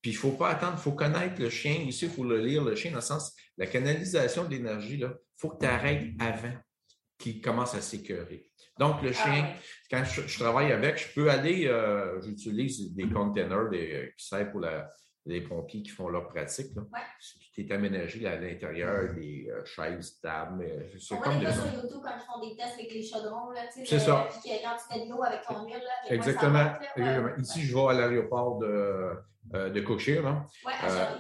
[0.07, 1.73] puis il ne faut pas attendre, il faut connaître le chien.
[1.85, 5.11] Ici, il faut le lire, le chien, dans le sens, la canalisation de l'énergie, il
[5.35, 6.55] faut que tu arrêtes avant
[7.19, 8.49] qu'il commence à s'écœurer.
[8.79, 9.53] Donc, le ah chien,
[9.91, 14.61] quand je, travaille avec, je peux aller, euh, j'utilise des containers des, qui servent pour
[14.61, 14.93] la,
[15.25, 16.73] les pompiers qui font leur pratique.
[16.77, 16.83] Là.
[17.53, 20.63] Tu es aménagé à l'intérieur, des euh, chaises, tables.
[20.63, 21.47] Euh, c'est comme des.
[21.47, 23.49] sur YouTube quand ils font des tests avec les chaudrons.
[23.85, 24.29] C'est ça.
[24.31, 25.83] Puis quand tu fais de l'eau avec ton huile.
[26.11, 26.75] Exactement.
[27.39, 29.17] Ici, je vais à l'aéroport de
[29.55, 30.47] euh, de Cookshare.
[30.65, 30.73] Oui,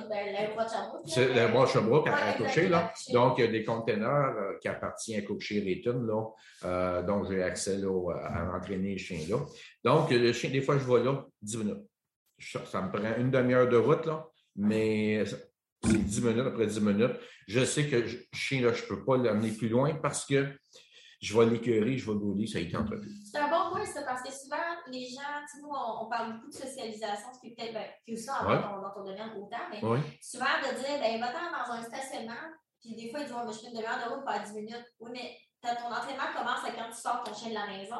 [0.08, 2.08] ben, l'aéroport de Sherbrooke.
[2.08, 2.68] À, Cookshare.
[2.68, 2.92] Là.
[3.12, 7.02] Donc, il y a des containers qui appartiennent à Cookshare et là.
[7.02, 9.44] donc, j'ai accès là, à entraîner les chiens là.
[9.84, 11.84] Donc, le chien, des fois, je vais là 10 minutes.
[12.38, 15.24] Ça me prend une demi-heure de route, là, mais
[15.84, 17.16] c'est 10 minutes après 10 minutes.
[17.46, 20.46] Je sais que le chien, là, je ne peux pas l'amener plus loin parce que
[21.20, 23.10] je vais l'écœurer, je vais rouler, ça a été entrepris.
[23.30, 23.38] C'est
[23.76, 24.56] point, ça, parce que souvent,
[24.88, 28.16] les gens, tu nous, on, parle beaucoup de socialisation, ce qui est peut-être ben, plus
[28.16, 29.80] ça dans, ton domaine autant, mais
[30.20, 32.34] souvent de dire, ben, va-t'en dans un stationnement,
[32.80, 34.52] puis des fois, ils disent, oh, mais je fais une demi-heure de route, pas 10
[34.54, 34.86] minutes.
[35.00, 35.36] Oui, mais
[35.74, 37.96] ton entraînement commence quand tu sors ton chien de la maison.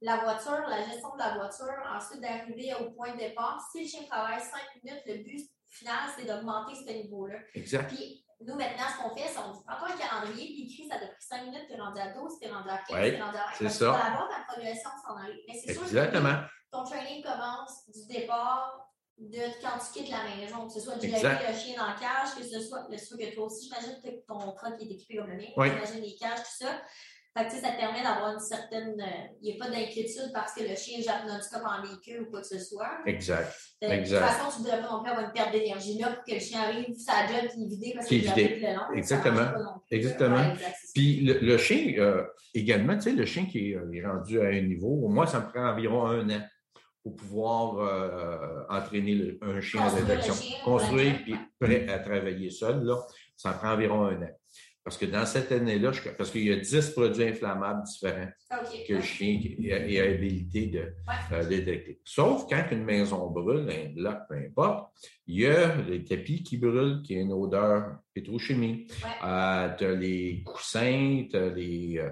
[0.00, 3.60] La voiture, la gestion de la voiture, ensuite d'arriver au point de départ.
[3.70, 7.38] Si le chien travaille 5 minutes, le but final, c'est d'augmenter ce niveau-là.
[7.54, 7.88] Exact.
[7.88, 10.98] Puis, nous, maintenant, ce qu'on fait, c'est qu'on dit prends-toi un calendrier, puis écris, ça
[10.98, 12.94] t'a pris 5 minutes, tu es rendu à 12, tu es rendu à 15, tu
[12.94, 13.52] es rendu à 20.
[13.58, 13.78] C'est ça.
[13.78, 15.44] Tu vas avoir ta progression sans aller.
[15.48, 15.88] Mais c'est sûr que
[16.70, 21.02] ton training commence du départ de quand tu quittes la maison, que ce soit de
[21.02, 24.00] gérer le chien dans la cage, que ce soit, le sûr que toi aussi, j'imagine
[24.02, 26.80] que ton truck est équipé comme le mien, j'imagine les cages, tout ça.
[27.34, 29.00] Fait que, ça te permet d'avoir une certaine.
[29.00, 32.30] Euh, il n'y a pas d'inquiétude parce que le chien jappe non-stop en véhicule ou
[32.30, 32.98] quoi que ce soit.
[33.06, 33.50] Exact.
[33.80, 34.18] De, exact.
[34.18, 36.34] toute façon, tu ne devrais pas non plus avoir une perte d'énergie là pour que
[36.34, 38.60] le chien arrive, sa job, puis vidé parce qu'il est vidé.
[38.60, 38.94] le long.
[38.94, 39.80] Exactement.
[39.90, 40.54] Exactement.
[40.94, 44.60] puis le, chien, euh, également, tu sais, le chien qui est, euh, rendu à un
[44.60, 46.42] niveau, moi, ça me prend environ un an
[47.02, 50.34] pour pouvoir entraîner un chien à l'élection.
[50.64, 52.98] Construire puis prêt à travailler seul, là,
[53.36, 54.30] ça prend environ un an.
[54.84, 58.30] Parce que dans cette année-là, parce qu'il y a 10 produits inflammables différents
[58.88, 60.92] que le chien est habilité de,
[61.32, 62.00] euh, détecter.
[62.04, 64.92] Sauf quand une maison brûle, un bloc, peu importe,
[65.28, 68.88] il y a les tapis qui brûlent, qui ont une odeur pétrochimie.
[69.24, 72.10] Euh, tu as les coussins, tu as les, euh,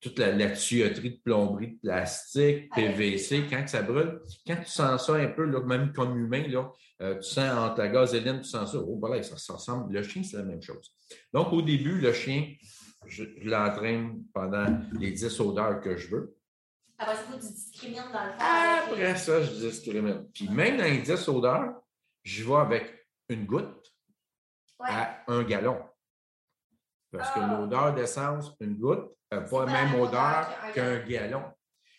[0.00, 5.14] toute la, tuyauterie de plomberie de plastique, PVC, quand ça brûle, quand tu sens ça
[5.14, 8.78] un peu, là, même comme humain, là, tu sens entre la gazoline, tu sens ça,
[8.78, 9.92] oh, voilà, ça, ça ressemble.
[9.92, 10.92] Le chien, c'est la même chose.
[11.32, 12.54] Donc, au début, le chien,
[13.06, 14.66] je, l'entraîne pendant
[14.98, 16.36] les 10 odeurs que je veux.
[16.98, 18.92] Après ça, tu discrimines dans le fond.
[18.92, 20.26] Après ça, je discrimine.
[20.32, 21.82] Puis même dans les 10 odeurs,
[22.22, 23.92] je vais avec une goutte
[24.80, 25.78] à un gallon.
[27.12, 27.58] Parce que ah.
[27.58, 31.42] l'odeur d'essence, une goutte, n'a pas la même odeur qu'un gallon.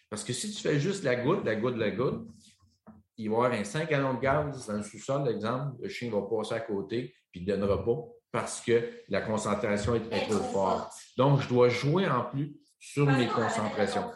[0.09, 2.27] Parce que si tu fais juste la goutte, la goutte, la goutte,
[3.17, 6.11] il va y avoir un 5 gallons de gaz dans le sous-sol, exemple, le chien
[6.11, 7.97] va passer à côté, puis il ne donnera pas
[8.31, 10.93] parce que la concentration est, trop forte.
[11.17, 14.11] Donc, je dois jouer en plus sur mes concentrations.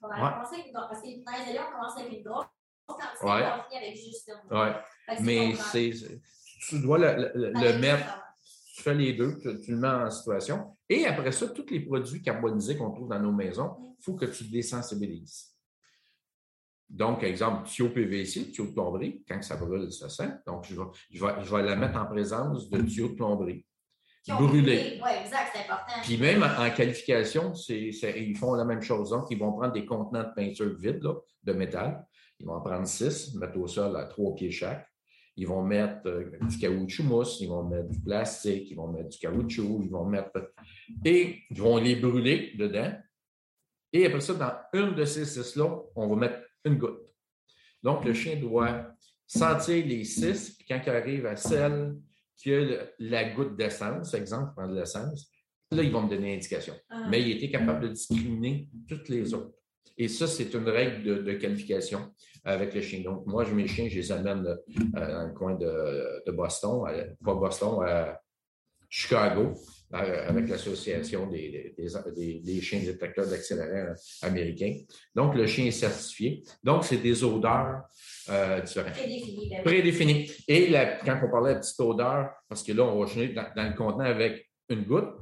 [0.00, 2.46] On parce que dans on commence avec une grosse
[2.86, 3.42] quantité, ouais.
[3.44, 5.24] on finit avec juste une.
[5.24, 5.92] Mais c'est,
[6.68, 8.18] tu dois le, le, mettre,
[8.74, 10.76] tu fais les deux, tu, le mets en situation.
[10.88, 14.26] Et après ça, tous les produits carbonisés qu'on trouve dans nos maisons, il faut que
[14.26, 15.57] tu désensibilises.
[16.88, 20.30] Donc, exemple, tuyau PVC, tuyau de plomberie, quand ça brûle, ça sent.
[20.46, 23.64] Donc, je vais, je vais, je vais la mettre en présence de tuyaux de plomberie.
[24.36, 25.00] Brûlés.
[25.02, 26.00] Oui, exact, c'est important.
[26.02, 29.10] Puis même en, qualification, ils font la même chose.
[29.10, 31.02] Donc, ils vont prendre des contenants de peinture vide,
[31.44, 32.04] de métal.
[32.38, 34.86] Ils vont en prendre six, mettre au sol à trois pieds chaque.
[35.36, 39.08] Ils vont mettre euh, du caoutchouc mousse, ils vont mettre du plastique, ils vont mettre
[39.08, 40.52] du caoutchouc, ils vont mettre.
[41.04, 42.92] Et ils vont les brûler dedans.
[43.92, 47.00] Et après ça, dans une de ces six-là, on va mettre une goutte.
[47.82, 48.88] Donc, le chien doit
[49.26, 51.96] sentir les six, puis quand il arrive à celle
[52.36, 55.30] qui a la goutte d'essence, exemple, prendre de l'essence,
[55.70, 56.74] là, ils vont me donner l'indication.
[56.88, 57.06] Ah.
[57.10, 59.54] Mais il était capable de discriminer toutes les autres.
[59.96, 62.12] Et ça, c'est une règle de, qualification
[62.44, 63.02] avec le chien.
[63.02, 64.56] Donc, moi, je mes chiens, je les amène euh,
[64.94, 66.84] dans le coin de, Boston,
[67.24, 68.20] pas Boston, à
[68.88, 69.54] Chicago,
[69.90, 71.74] avec l'Association des,
[72.44, 74.76] des, chiens détecteurs d'accélérateur américains.
[75.14, 76.42] Donc, le chien est certifié.
[76.62, 77.82] Donc, c'est des odeurs
[78.28, 78.94] euh, différentes.
[79.50, 80.30] Ben Prédéfinies.
[80.46, 80.72] Et
[81.04, 84.04] quand on parlait de petite odeur, parce que là, on va changer dans, le contenant
[84.04, 85.14] avec une goutte,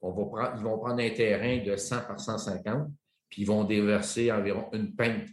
[0.00, 2.88] on va prendre, ils vont prendre un terrain de 100 par 150,
[3.28, 5.28] puis ils vont déverser environ une pinte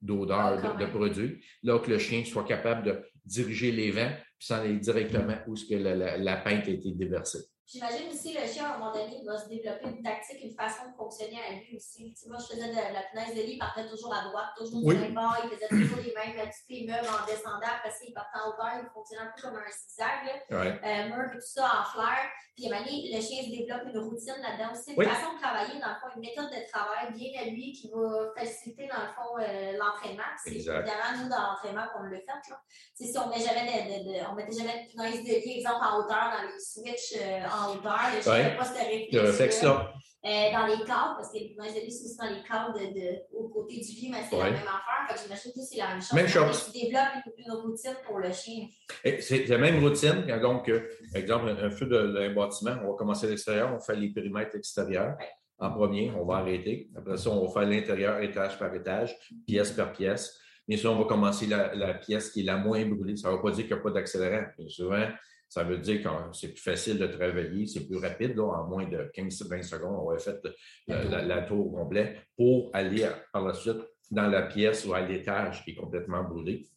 [0.00, 4.10] d'odeur ah, de, de, produit, là que le chien soit capable de diriger les vents,
[4.38, 7.40] puis s'en aller directement où ce que la, la, la pinte a été déversée.
[7.72, 10.54] J'imagine aussi le chien, à un moment donné, il va se développer une tactique, une
[10.54, 12.12] façon de fonctionner à lui aussi.
[12.20, 14.80] Tu moi, je faisais de la punaise de lit, il partait toujours à droite, toujours
[14.80, 18.40] du même bord, il faisait toujours les mêmes petits immeubles en descendant parce qu'il partait
[18.40, 20.80] en hauteur, il fonctionnait un peu comme un zigzag, ouais.
[20.82, 22.26] euh, mur et tout ça en fleurs.
[22.56, 25.32] Puis à un moment donné, le chien se développe une routine là-dedans aussi, une façon
[25.34, 28.88] de travailler, dans le fond, une méthode de travail bien à lui qui va faciliter,
[28.90, 30.26] dans le fond, euh, l'entraînement.
[30.42, 32.26] C'est évidemment, nous, dans l'entraînement, qu'on le fait.
[32.26, 32.60] Là.
[32.94, 35.84] Si on met jamais de, de, de, on mettait jamais de punaise de lit, exemple,
[35.86, 39.92] en hauteur dans les switches euh, en ne pas ce réflexe-là.
[40.22, 43.16] Euh, dans les cadres, parce que moi, j'ai vu aussi dans les cadres de, de,
[43.32, 45.08] au côté du lit, mais c'est la même affaire.
[45.08, 46.12] Fait que j'imagine que c'est la même chose.
[46.12, 46.70] Même chose.
[46.70, 48.66] Tu développes une, routine pour le chien.
[49.02, 50.26] C'est la même routine.
[50.42, 53.96] Donc, euh, par exemple, un, feu d'un bâtiment, on va commencer à l'extérieur, on fait
[53.96, 55.16] les périmètres extérieurs.
[55.58, 56.90] En premier, on va arrêter.
[56.94, 60.38] Après ça, on va faire l'intérieur étage par étage, pièce par pièce.
[60.68, 63.16] Bien sûr, on va commencer la, la pièce qui est la moins brûlée.
[63.16, 64.44] Ça ne veut pas dire qu'il n'y a pas d'accélérant.
[64.68, 65.06] Souvent,
[65.50, 68.36] ça veut dire que c'est plus facile de travailler, c'est plus rapide.
[68.36, 70.38] Là, en moins de 15-20 secondes, on va faire
[70.86, 73.80] la, la, tour complète pour aller par la suite
[74.12, 76.68] dans la pièce ou à l'étage qui est complètement brûlé.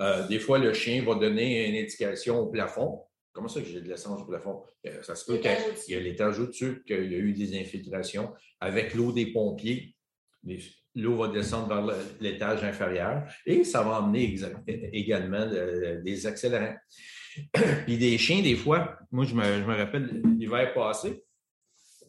[0.00, 3.02] Euh, des fois, le chien va donner une indication au plafond.
[3.32, 4.62] Comment ça que j'ai de l'essence au plafond?
[4.86, 8.32] Euh, ça se peut qu'il y a l'étage au-dessus, qu'il y a eu des infiltrations.
[8.60, 9.96] Avec l'eau des pompiers,
[10.94, 14.36] l'eau va descendre vers l'étage inférieur et ça va emmener
[14.92, 15.46] également
[16.04, 16.76] des accélérants.
[17.84, 21.24] Puis des chiens, des fois, moi, je me, je me rappelle l'hiver passé,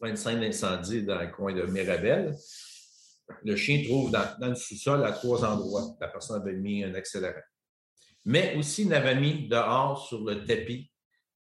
[0.02, 2.34] une scène d'incendie dans le coin de Mirabel.
[3.44, 5.96] Le chien trouve dans, dans le sous-sol à trois endroits.
[6.00, 7.40] La personne avait mis un accélérant.
[8.24, 10.90] Mais aussi, il avait mis dehors sur le tapis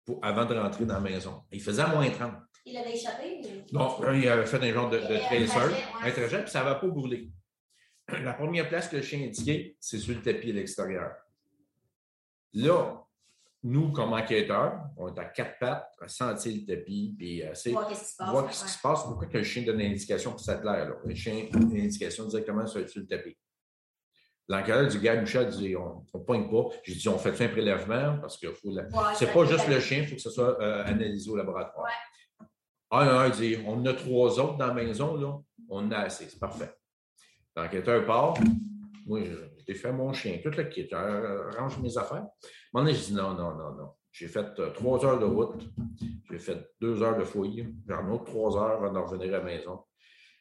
[0.06, 1.44] pour, avant de rentrer dans la maison.
[1.52, 2.34] Il faisait à moins 30.
[2.66, 3.42] Il avait échappé?
[3.72, 6.88] Non, il avait fait un genre de, de tracer, un trajet, puis ça va pas
[6.88, 7.32] brûler.
[8.24, 11.12] La première place que le chien indiquait, c'est sur le tapis à l'extérieur.
[12.54, 13.04] Là,
[13.64, 17.90] nous, comme enquêteurs, on est à quatre pattes, à sentir le tapis, puis à voir
[17.90, 18.30] ce qui se passe.
[18.30, 19.04] Voir ce qui se passe.
[19.04, 20.96] Pourquoi que le chien donne une indication pour cette l'air?
[21.06, 23.38] Le chien donne une indication directement sur, le tapis.
[24.48, 26.64] L'enquêteur du gars Michel dit on ne pointe pas.
[26.84, 28.84] J'ai dit on fait un prélèvement parce que faut la...
[29.14, 31.86] c'est pas juste le chien, il faut que ce soit euh, analysé au laboratoire.
[31.86, 32.48] Ouais.
[32.90, 35.40] Un, un dit on a trois autres dans la maison, là.
[35.70, 36.74] on en a assez, c'est parfait.
[37.56, 38.34] L'enquêteur part.
[39.06, 39.22] Moi,
[39.68, 42.24] j'ai fait mon chien, tout le kit, range mes affaires.
[42.24, 43.92] À un moment je dis non, non, non, non.
[44.12, 45.64] J'ai fait euh, trois heures de route,
[46.30, 49.44] j'ai fait deux heures de fouille, j'ai autre trois heures avant de revenir à la
[49.44, 49.86] maison.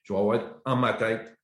[0.03, 1.39] Je vais avoir en ma tête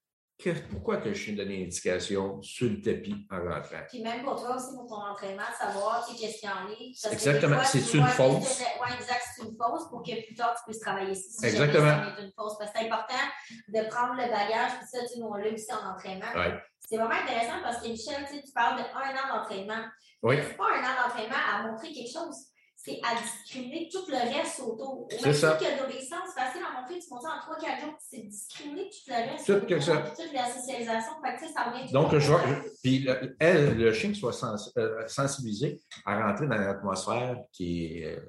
[0.70, 3.82] pourquoi que je suis donné une indication sur le tapis en rentrant?
[3.88, 7.12] Puis même pour toi aussi, pour ton entraînement, savoir qu'est-ce qu'il y en est.
[7.12, 8.62] Exactement, c'est une fausse?
[8.80, 11.30] Oui, exact, c'est une fausse pour que plus tard tu puisses travailler ici.
[11.30, 12.02] Si Exactement.
[12.16, 12.58] C'est une fausse.
[12.58, 13.24] Parce que c'est important
[13.68, 16.32] de prendre le bagage, puis ça, tu nous, on l'a aussi en entraînement.
[16.34, 16.60] Ouais.
[16.80, 19.84] C'est vraiment intéressant parce que Michel, tu parles d'un an d'entraînement.
[20.22, 20.36] Oui.
[20.42, 22.46] C'est pas un an d'entraînement à montrer quelque chose?
[22.86, 25.08] C'est à discriminer tout le reste autour.
[25.10, 25.58] C'est ça.
[25.58, 29.46] que l'obéissance, facile à montrer, tu montres en 3-4 jours, c'est discriminer tout le reste.
[29.46, 29.96] Tout autour, que ça.
[30.16, 32.42] Toute la socialisation, fait que, ça revient Donc, je vois,
[32.84, 38.06] puis le, elle, le chien soit sens, euh, sensibilisé à rentrer dans l'atmosphère qui est.
[38.06, 38.20] Euh,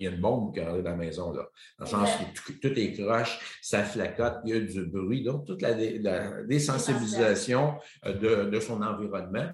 [0.00, 1.44] il y a une bombe qui arrive dans la maison, là.
[1.78, 5.22] Dans le sens où tout, est croche, ça flacote, il y a du bruit.
[5.22, 9.50] Donc, toute la, la désensibilisation euh, de, de son environnement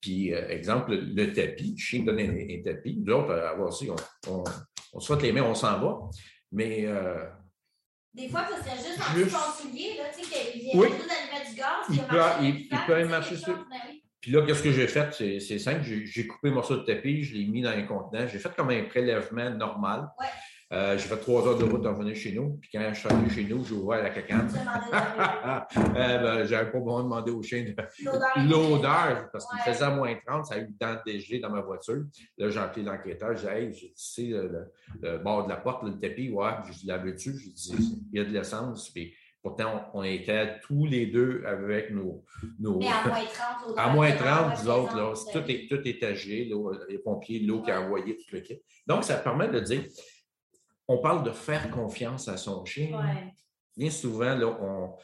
[0.00, 2.98] puis, euh, exemple, le, tapis, le chien donne un, tapis.
[2.98, 4.44] Nous autres, à voir aussi, on,
[4.92, 5.98] on, se les mains, on s'en va.
[6.52, 6.84] Mais.
[6.86, 7.24] Euh,
[8.14, 10.88] des fois, ça serait juste un petit concilier, là, tu sais, qu'il vient oui.
[10.88, 11.68] juste du gaz.
[11.90, 13.54] Il, peut, il, il peut marcher sur.
[13.54, 15.40] Ben puis là, qu'est-ce que j'ai fait?
[15.40, 15.82] C'est simple.
[15.82, 18.26] J'ai coupé un morceau de tapis, je l'ai mis dans un contenant.
[18.26, 20.08] J'ai fait comme un prélèvement normal.
[20.18, 20.26] Ouais.
[20.70, 22.58] Euh, j'ai fait trois heures de route en venir chez nous.
[22.60, 24.48] Puis quand je suis arrivé chez nous, j'ai ouvert la cacane.
[24.54, 27.64] euh, ben, j'avais pas besoin de demander au chien
[28.36, 31.48] l'odeur, parce qu'il faisait à moins 30, ça a eu le temps de dégeler dans
[31.48, 32.04] ma voiture.
[32.36, 35.84] Là, j'ai appelé l'enquêteur, j'ai dit, hey, j'ai sais, le, le, bord de la porte,
[35.84, 37.38] le tapis, ouais, je dit, la veux-tu?
[37.38, 38.90] J'ai dit, il y a de l'essence.
[38.90, 42.26] Puis pourtant, on, était tous les deux avec nos.
[42.58, 42.78] nos...
[42.78, 46.50] Mais à moins 30, À moins 30, nous autres, là, tout est, tout est âgé,
[46.90, 48.60] les pompiers, l'eau qui a envoyé, tout le kit.
[48.86, 49.82] Donc, ça permet de dire,
[50.88, 52.98] on parle de faire confiance à son chien.
[53.76, 54.96] Bien souvent, là, on,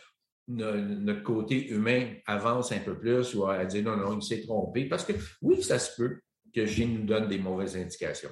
[0.49, 4.87] notre côté humain avance un peu plus ou à dire non, non, il s'est trompé.
[4.87, 5.13] Parce que
[5.43, 6.21] oui, ça se peut
[6.55, 8.31] que le chien nous donne des mauvaises indications.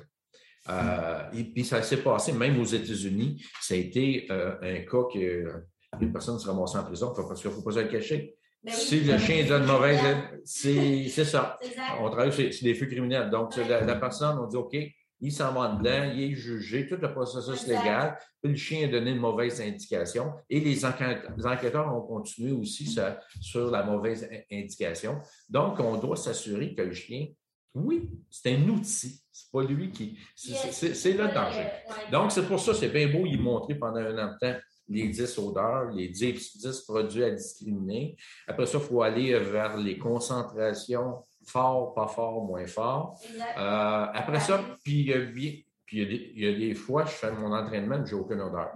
[0.68, 3.44] Euh, et puis ça s'est passé même aux États-Unis.
[3.60, 5.64] Ça a été euh, un cas que
[6.00, 8.34] une personne se ramassée en prison parce qu'il ne faut pas se le cacher.
[8.62, 10.00] Ben si le chien donne mauvaise,
[10.44, 11.58] c'est ça.
[12.00, 13.28] On travaille sur, des feux criminels.
[13.28, 14.76] Donc, la, personne, on dit OK,
[15.22, 18.90] il s'en va dedans, il est jugé, tout le processus légal, puis le chien a
[18.90, 22.92] donné une mauvaise indication et les, enquêteurs ont continué aussi
[23.40, 25.20] sur la mauvaise indication.
[25.48, 27.28] Donc, on doit s'assurer que le chien,
[27.72, 30.18] oui, c'est un outil, c'est pas lui qui.
[30.34, 31.68] C'est le danger.
[32.10, 34.58] Donc, c'est pour ça, c'est bien beau y montrer pendant un an de temps
[34.88, 38.16] les 10 odeurs, les 10, 10 produits à discriminer.
[38.48, 43.18] Après ça, il faut aller vers les concentrations fort, pas fort, moins fort.
[43.56, 48.14] Euh, après ça, puis, puis il, y a des, fois, je fais mon entraînement, je
[48.14, 48.72] n'ai aucune odeur.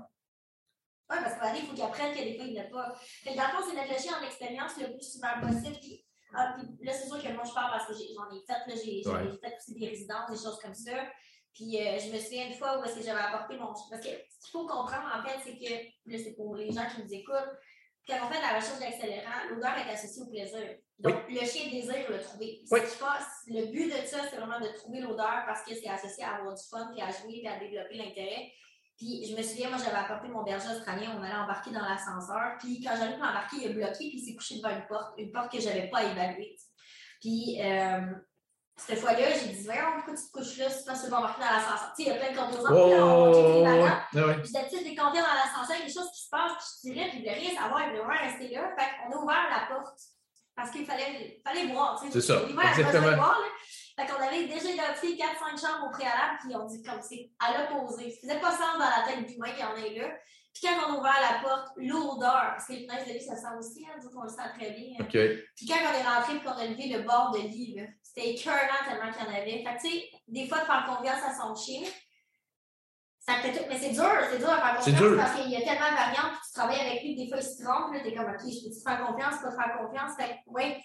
[1.08, 2.94] Oui, parce qu'il faut qu'il apprenne que des fois, il n'a pas.
[2.98, 5.76] Fait dans le fond, c'est réfléchir en expérience le plus souvent possible.
[5.80, 6.04] Puis,
[6.34, 8.84] ah, puis là, c'est sûr que moi, je parle parce que j'en ai, fait.
[8.84, 9.38] J'ai ouais.
[9.40, 10.92] fait aussi des résidences, des choses comme ça.
[11.54, 14.08] Puis euh, je me souviens une fois où est-ce que j'avais apporté mon Parce que
[14.08, 17.14] ce qu'il faut comprendre, en fait, c'est que, là, c'est pour les gens qui nous
[17.14, 17.56] écoutent,
[18.06, 20.76] quand on fait la recherche d'accélérant, l'odeur est associée au plaisir.
[20.98, 22.62] Donc, le chien désire le trouver.
[22.64, 25.88] Ce qui passe, le but de ça, c'est vraiment de trouver l'odeur parce que c'est
[25.88, 28.50] associé à avoir du fun, puis à jouer, puis à développer l'intérêt.
[28.96, 32.56] Puis je me souviens, moi, j'avais apporté mon berger australien, on allait embarquer dans l'ascenseur.
[32.58, 35.12] Puis quand j'arrive à embarquer, il a bloqué, puis il s'est couché devant une porte,
[35.18, 36.56] une porte que je n'avais pas évaluée.
[37.20, 38.00] Puis euh,
[38.76, 40.70] cette fois-là, j'ai dit, voyons, pourquoi tu te couches là?
[40.70, 41.92] Si tu que embarquer dans l'ascenseur?
[41.94, 42.72] Tu sais, il y a plein de composants.
[42.72, 44.42] Oh, puis là, on checké les bagages.
[44.42, 44.82] Puis d'habitude,
[45.12, 47.18] vient dans l'ascenseur, il y a des choses qui se passent, puis je tirais, puis
[47.18, 48.74] il ne voulait rien savoir, il voulait vraiment rester là.
[48.78, 50.00] Fait qu'on a ouvert la porte
[50.56, 52.02] parce qu'il fallait, fallait voir.
[52.10, 52.42] C'est ça.
[52.42, 53.16] Exactement.
[53.16, 53.46] Voir, là.
[53.98, 57.56] Fait qu'on avait déjà identifié 4-5 chambres au préalable, puis on dit comme c'est à
[57.56, 58.10] l'opposé.
[58.10, 60.08] Ça faisait pas sens dans la tête du moins qu'il y en ait là.
[60.52, 63.36] Puis quand on a ouvert la porte, l'odeur, parce que les punaises de lit, ça
[63.36, 64.96] sent aussi, hein, on le sent très bien.
[65.54, 68.84] Puis quand on est rentré et qu'on a levé le bord de lit, c'était écœurant
[68.86, 69.64] tellement qu'il y en avait.
[69.64, 71.82] Fait que tu sais, des fois, de faire confiance à son chien,
[73.26, 73.64] ça fait tout.
[73.68, 76.32] Mais c'est dur, c'est dur de faire confiance parce qu'il y a tellement de variantes,
[76.38, 78.68] puis tu travailles avec lui, des fois il se trompe, là, t'es comme, OK, je
[78.68, 80.12] peux te faire confiance, pas te faire confiance?
[80.18, 80.80] Fait ouais,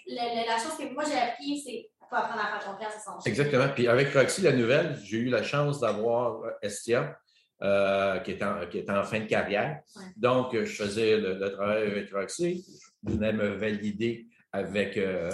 [0.46, 3.30] la chose que moi j'ai appris, c'est apprendre à faire confiance à son chien.
[3.30, 3.68] Exactement.
[3.74, 7.16] Puis avec Roxy, la nouvelle, j'ai eu la chance d'avoir Estia.
[7.64, 9.78] Euh, qui, est en, qui est en fin de carrière.
[10.16, 12.66] Donc, je faisais le, travail avec Roxy.
[13.06, 15.30] Je venais me valider avec, euh,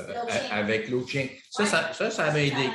[0.51, 1.27] avec l'autre chien.
[1.49, 2.69] Ça, ça, ça, m'a aidé.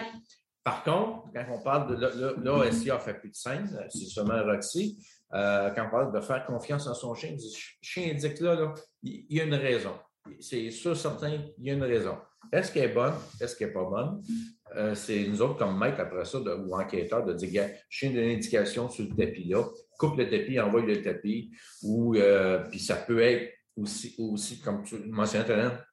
[0.64, 2.44] Par contre, quand on parle de.
[2.44, 4.98] Là, SIA fait plus de scène, c'est seulement Roxy.
[5.34, 7.38] Euh, quand on parle de faire confiance en son chien, le
[7.82, 9.94] chien indique là, il y a une raison.
[10.40, 12.18] C'est sûr, certain, il y a une raison.
[12.52, 13.16] Est-ce qu'elle est bonne?
[13.42, 14.24] Est-ce qu'elle n'est pas bonne?
[14.76, 18.90] Euh, c'est nous autres, comme maître après ça, ou enquêteur, de dire, chien une indication
[18.90, 19.64] sur le tapis là,
[19.98, 21.52] coupe le tapis, envoie le tapis,
[21.84, 25.86] ou euh, puis ça peut être aussi, aussi comme tu mentionnais tout à l'heure,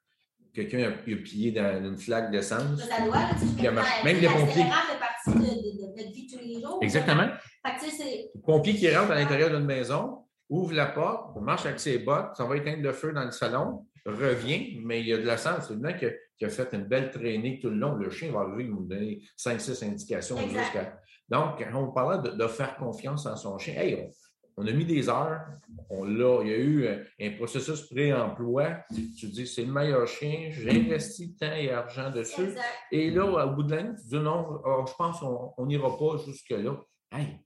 [0.53, 2.79] quelqu'un a, plié dans une flaque d'essence.
[2.79, 3.63] Ça doit, tu
[4.05, 4.63] même des pompiers.
[4.63, 6.79] fait partie de, de, notre vie tous les jours.
[6.81, 7.27] Exactement.
[7.65, 11.99] Fait que, pompier qui rentre à l'intérieur d'une maison, ouvre la porte, marche avec ses
[11.99, 15.25] bottes, ça va éteindre le feu dans le salon, revient, mais il y a de
[15.25, 15.67] la sens.
[15.67, 16.05] C'est le mec
[16.37, 17.95] qui a, fait une belle traînée tout le long.
[17.95, 20.99] Le chien va arriver, il nous donner 5-6 indications jusqu'à.
[21.29, 24.09] Donc, quand on parlait de, faire confiance en son chien, hey,
[24.57, 25.41] on, a mis des heures,
[25.89, 26.87] on l'a, il y a eu
[27.19, 28.77] un, processus pré-emploi.
[29.17, 32.55] Tu dis, c'est le meilleur chien, j'ai investi temps et argent dessus.
[32.91, 36.17] Et là, au bout de l'année, tu dis, non, oh, je pense qu'on n'ira pas
[36.25, 36.79] jusque-là.
[37.11, 37.39] Hey,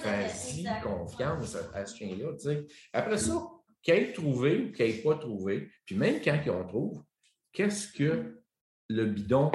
[0.00, 2.32] fais-y confiance à, ce chien-là.
[2.92, 3.42] Après ça,
[3.82, 7.02] qu'il ait trouvé ou qu'il n'ait pas trouvé, puis même quand on trouve,
[7.52, 8.41] qu'est-ce que
[8.94, 9.50] le bidon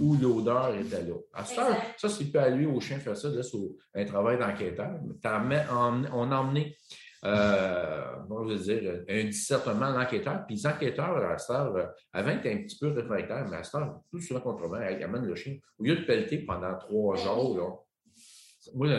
[0.00, 1.14] ou l'odeur était là.
[1.32, 3.58] À ce temps, ça, c'est pas à lui, au chien, faire ça, là, c'est
[3.94, 4.98] un travail d'enquêteur.
[5.24, 6.76] On a emmené,
[7.24, 12.52] euh, je veux dire, un discernement l'enquêteur, puis les enquêteurs, à cette heure, avant, étaient
[12.52, 15.56] un petit peu réfractaires, mais à cette heure, plus souvent contre ils amènent le chien.
[15.78, 18.98] Au lieu de pelleter pendant trois jours, là,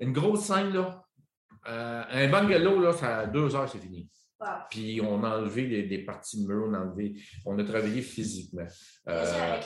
[0.00, 1.02] une grosse scène, là,
[1.68, 4.08] euh, un bungalow, là, ça, à deux heures, c'est fini.
[4.70, 7.14] Puis on a enlevé des, parties de mur, on a enlevé,
[7.44, 8.66] on a travaillé physiquement.
[9.08, 9.60] Euh...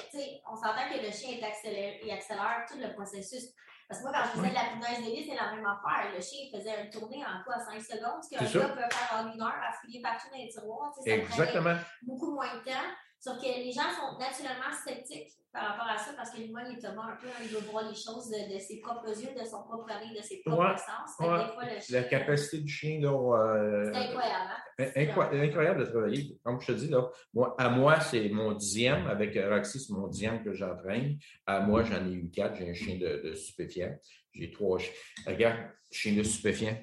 [0.51, 3.53] on s'entend que le chien est accéléré, il accélère tout le processus.
[3.89, 6.15] Parce que moi, quand je faisais de la punaise de lit, c'est la même affaire.
[6.15, 9.33] Le chien faisait une tournée en quoi, 5 secondes, ce qu'un gars peut faire en
[9.33, 10.95] une heure à fouiller partout dans les tiroirs.
[10.95, 11.75] Ça Exactement.
[12.03, 12.87] beaucoup moins de temps.
[13.21, 16.83] Sauf que les gens sont naturellement sceptiques par rapport à ça parce que l'humain est
[16.87, 19.89] un peu, hein, il veut voir les choses de, ses propres yeux, de son propre
[19.89, 21.91] nez, de ses propres sens.
[21.91, 23.11] La capacité du chien, là.
[23.11, 24.51] Euh, c'est incroyable.
[24.79, 24.87] Hein?
[24.97, 26.39] incroyable de travailler.
[26.43, 29.07] Comme je te dis, là, moi, à moi, c'est mon dixième.
[29.07, 31.19] Avec Roxy, c'est mon dixième que j'entraîne.
[31.45, 32.57] À moi, j'en ai eu quatre.
[32.57, 33.95] J'ai un chien de, de stupéfiant.
[34.33, 34.95] J'ai trois chiens.
[35.27, 35.59] Regarde,
[35.91, 36.79] chien de stupéfiant.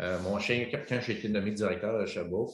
[0.00, 2.52] Euh, mon chien, quand j'ai été nommé directeur de Chabot,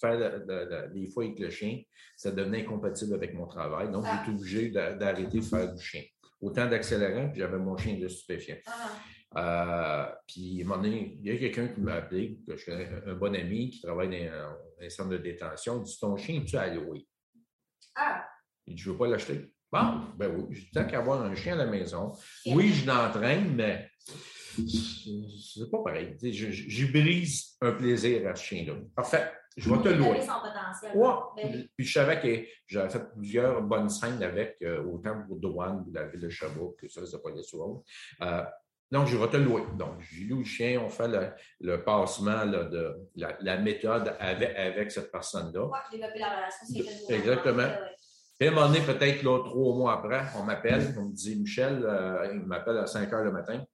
[0.00, 1.80] faire des fois avec le chien,
[2.16, 3.90] ça devenait incompatible avec mon travail.
[3.90, 6.02] Donc, j'étais obligé d'arrêter de faire du chien.
[6.40, 8.56] Autant d'accélérant, puis j'avais mon chien de stupéfiant.
[8.66, 8.90] Ah.
[9.36, 12.64] Euh, puis, à un moment donné, il y a quelqu'un qui m'a appelé, que je
[12.64, 15.78] connais, un bon ami qui travaille dans un centre de détention.
[15.80, 17.06] Il dit Ton chien, tu as loué
[17.94, 18.26] Ah.
[18.66, 19.52] Il dit Je ne veux pas l'acheter.
[19.72, 22.12] Bon, ben oui, tant qu'avoir un chien à la maison.
[22.46, 26.16] Oui, je l'entraîne, mais c'est pas pareil.
[26.22, 28.74] Je, brise un plaisir à ce chien-là.
[28.94, 29.30] Parfait.
[29.56, 30.20] Je vais te louer.
[30.94, 31.14] Ouais.
[31.36, 35.84] Ben Puis je savais que j'avais fait plusieurs bonnes scènes avec, euh, autant pour Douane
[35.86, 37.82] ou la ville de Chabot, que ça ne pas les souvent.
[38.22, 38.44] Euh,
[38.92, 39.62] donc, je vais te louer.
[39.76, 41.08] Donc, j'ai loue le chien, on fait
[41.60, 45.68] le, passement de la, méthode avec, avec cette personne-là.
[45.90, 47.68] développer la relation, Exactement.
[48.38, 51.82] Puis à un moment donné, peut-être trois mois après, on m'appelle, on me dit Michel,
[51.84, 53.64] euh, il m'appelle à 5 heures le matin.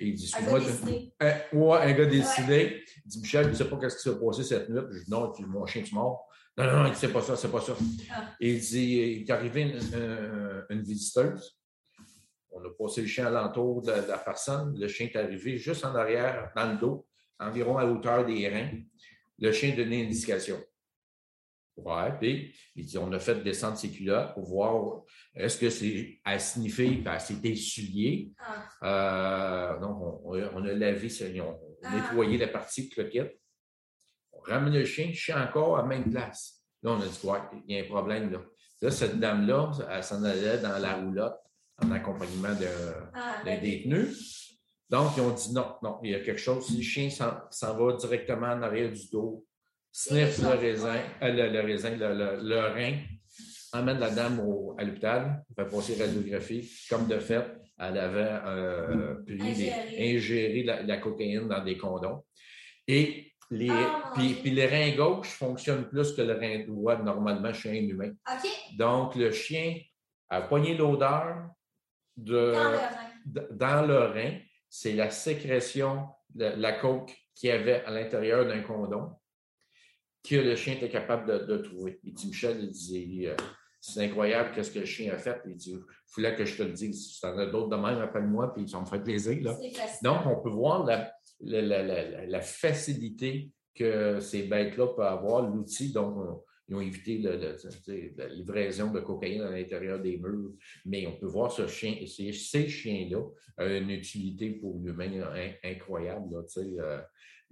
[0.00, 1.12] Et il dit Un gars décidé.
[1.20, 2.84] Un, ouais, un gars décidé.
[3.04, 4.80] Il dit Michel, tu ne sais pas ce qui s'est passé cette nuit?
[4.90, 6.28] Je dis Non, tu, mon chien, tu mort.
[6.56, 7.74] Non, non, non, c'est pas ça, c'est pas ça.
[8.12, 8.30] Ah.
[8.40, 11.58] Et il dit Il est arrivé une, une, visiteuse.
[12.50, 14.78] on a passé le chien alentour de, de la personne.
[14.78, 17.06] Le chien est arrivé juste en arrière, dans le dos,
[17.38, 18.70] environ à hauteur des reins.
[19.38, 20.58] Le chien donnait une indication.
[21.76, 25.02] Ouais, puis il dit on a fait descendre ses culottes pour voir
[25.34, 28.32] est-ce que c'est à sniffer, à s'est essuyé.
[28.38, 29.74] Ah.
[29.74, 31.08] Euh, donc, on, a lavé,
[31.40, 31.96] on a ah.
[31.96, 33.40] nettoyé la partie cloquette.
[34.32, 36.62] On ramène le chien, le chien encore à la même place.
[36.82, 38.40] Là, on a dit ouais, il y a un problème là.
[38.80, 41.40] Là, cette dame-là, elle s'en allait dans la roulotte
[41.82, 44.08] en accompagnement d'un ah, détenu.
[44.90, 46.68] Donc, ils ont dit non, non, il y a quelque chose.
[46.76, 49.44] Le chien s'en va directement en arrière du dos,
[49.94, 52.98] sniff le raisin, euh, le, raisin, le, rein,
[53.72, 56.68] emmène la dame au, à l'hôpital, fait passer radiographie.
[56.90, 57.46] Comme de fait,
[57.78, 59.14] elle avait euh,
[59.96, 62.24] ingéré, la, cocaïne dans des condoms.
[62.88, 67.52] Et les, ah, puis, puis, le rein gauche fonctionne plus que le rein droit normalement
[67.52, 68.10] chez un humain.
[68.76, 69.78] Donc, le chien
[70.28, 71.50] a poigné l'odeur
[72.16, 72.52] de,
[73.52, 74.38] dans le rein.
[74.68, 79.12] C'est la sécrétion de la coke qu'il y avait à l'intérieur d'un condom
[80.24, 82.00] que le chien était capable de, trouver.
[82.02, 83.36] Il dit, Michel, il dit, euh,
[83.80, 85.38] c'est incroyable qu'est-ce que le chien a fait.
[85.46, 87.06] Il dit, il fallait que je te le dise.
[87.06, 89.42] Si tu en as d'autres de même, appelle-moi, puis ça me fait plaisir.
[89.42, 89.56] Là.
[90.02, 96.74] Donc, on peut voir la, la, facilité que ces bêtes-là peuvent avoir, l'outil dont ils
[96.74, 100.52] ont évité la livraison de cocaïne à l'intérieur des murs.
[100.86, 103.20] Mais on peut voir ce chien, ces, ces chiens-là
[103.58, 105.28] ont une utilité pour l'humain
[105.62, 106.32] incroyable.
[106.32, 107.02] Là, euh,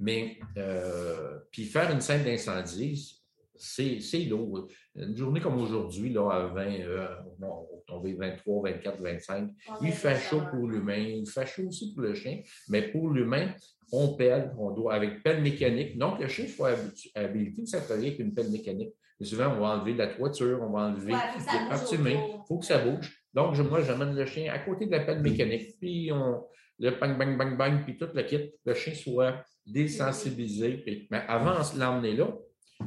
[0.02, 3.22] mais, euh, puis faire une scène d'incendie,
[3.56, 4.66] c'est lourd.
[4.96, 7.06] Une journée comme aujourd'hui, là, à 20, euh,
[7.40, 9.50] on va tomber 23, 24, 25,
[9.82, 13.54] il fait chaud pour l'humain, il fait chaud aussi pour le chien, mais pour l'humain,
[13.92, 15.96] on pèle, on doit, avec pelle mécanique.
[15.96, 16.66] Donc, le chien, il faut
[17.14, 18.94] habiliter sa avec une pelle mécanique.
[19.20, 22.66] Et souvent, on va enlever la toiture, on va enlever les parties Il faut que
[22.66, 23.22] ça bouge.
[23.32, 26.42] Donc, moi, j'amène le chien à côté de la pelle mécanique, puis on,
[26.82, 31.06] le bang, bang, bang, bang, puis tout le kit, le chien soit désensibilisé.
[31.10, 32.26] mais avant de l'emmener là,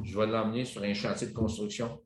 [0.04, 2.04] je vais l'emmener sur un chantier de construction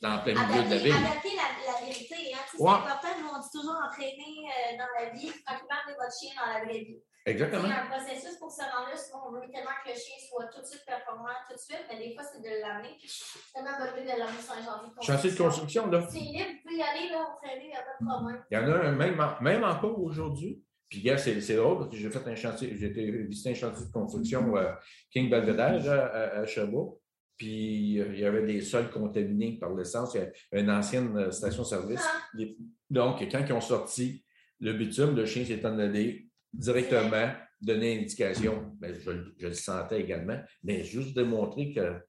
[0.00, 0.92] dans plein milieu de la ville.
[0.92, 2.14] Adapter la, la vérité.
[2.34, 2.38] Hein?
[2.56, 6.52] C'est important, nous, on dit toujours entraîner euh, dans la vie, accompagner votre chien dans
[6.54, 7.02] la vraie vie.
[7.24, 7.68] Exactement.
[7.68, 8.96] C'est un processus pour se rendre là.
[8.96, 11.84] Souvent, on veut tellement que le chien soit tout de suite performant, tout de suite,
[11.88, 12.96] mais des fois, c'est de l'amener.
[13.06, 15.14] C'est tellement de l'amener sur un chantier de construction.
[15.14, 16.06] Chantier de construction, là.
[16.10, 18.44] C'est libre, vous pouvez y aller, là, entraîner, il n'y a pas de problème.
[18.50, 20.62] Il y en a un, même, même encore aujourd'hui.
[20.88, 23.92] Puis, gars, c'est drôle parce que j'ai fait un chantier, j'ai visité un chantier de
[23.92, 24.72] construction euh,
[25.10, 27.00] King Belvedere à, à, Chabot.
[27.38, 30.14] Puis il y avait des sols contaminés par l'essence.
[30.14, 32.04] Il y a une ancienne euh, station-service.
[32.04, 32.42] Ah.
[32.90, 34.22] Donc, quand ils ont sorti
[34.60, 38.72] le bitume, le chien s'est en allé directement donner indication.
[38.80, 42.00] Ben, je, je, le sentais également, mais juste démontrer que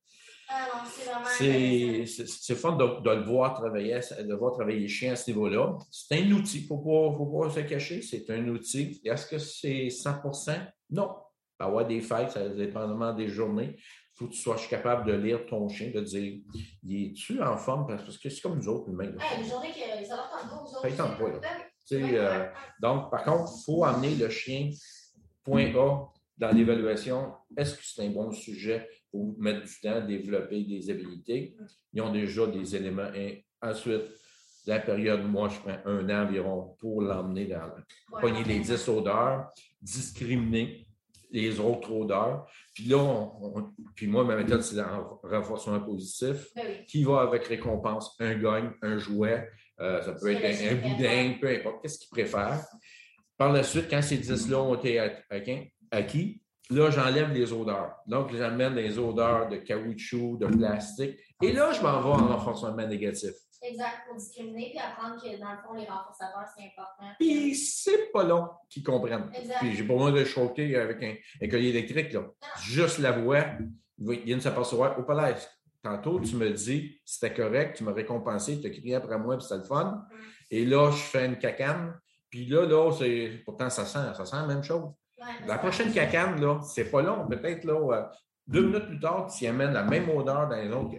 [0.49, 0.83] ah
[1.37, 5.77] c'est fun de, le voir travailler, de voir travailler les chiens à ce niveau-là.
[5.89, 9.01] C'est un outil, il ne faut pas se cacher, c'est un outil.
[9.03, 10.59] Est-ce que c'est 100%
[10.91, 11.15] Non.
[11.59, 13.75] Il avoir des fêtes, ça dépendamment des journées.
[13.77, 16.41] Il faut que tu sois capable de lire ton chien, de dire
[16.87, 17.87] es-tu en forme?
[17.87, 19.11] Parce que c'est comme nous autres, humains.
[19.11, 21.41] Ouais, les journées que ça va tantôt, vous autres.
[21.95, 22.45] Euh,
[22.79, 24.69] donc, par contre, il faut amener le chien
[25.43, 27.33] point A dans l'évaluation.
[27.55, 31.55] Est-ce que c'est un bon sujet pour mettre du temps à développer des habilités?
[31.93, 33.13] Ils ont déjà des éléments.
[33.13, 34.03] Et ensuite,
[34.65, 37.69] la période, moi, je prends un an environ pour l'emmener dans
[38.21, 40.85] pogner les 10 odeurs, discriminer
[41.33, 42.47] les autres odeurs.
[42.73, 43.29] Puis là,
[43.95, 44.83] puis moi, ma méthode, c'est le
[45.23, 49.49] renforcement positif ben qui va avec récompense, un gagne, un jouet,
[49.83, 52.65] euh, ça peut être un, boudin, peu importe, qu'est-ce qu'ils préfèrent.
[53.37, 54.99] Par la suite, quand ces 10-là ont été
[55.91, 57.95] acquis, là, j'enlève les odeurs.
[58.07, 61.19] Donc, j'amène les odeurs de caoutchouc, de plastique.
[61.41, 63.33] Et là, je m'en vais en renforcement négatif.
[63.61, 67.13] Exact, pour discriminer puis apprendre que dans le fond, les renforçateurs, c'est important.
[67.17, 69.31] Puis c'est pas long qu'ils comprennent.
[69.33, 69.59] Exact.
[69.59, 72.11] Puis j'ai pas besoin de choquer avec un, collier électrique.
[72.11, 72.25] Là.
[72.61, 73.45] Juste la voix,
[73.97, 75.37] ils viennent s'apercevoir au palais.
[75.83, 79.45] Tantôt, tu me dis c'était correct, tu m'as récompensé, tu as crié après moi, puis
[79.45, 80.05] c'était le fun.
[80.49, 81.99] Et là, je fais une cacane.
[82.29, 83.41] Puis là, là, c'est.
[83.43, 84.89] Pourtant, ça sent, ça sent la même chose.
[85.45, 87.27] la prochaine cacane, là, c'est pas long.
[87.27, 88.03] Peut-être là, euh,
[88.47, 90.95] deux minutes plus tard, tu y amènes la même odeur dans les autres.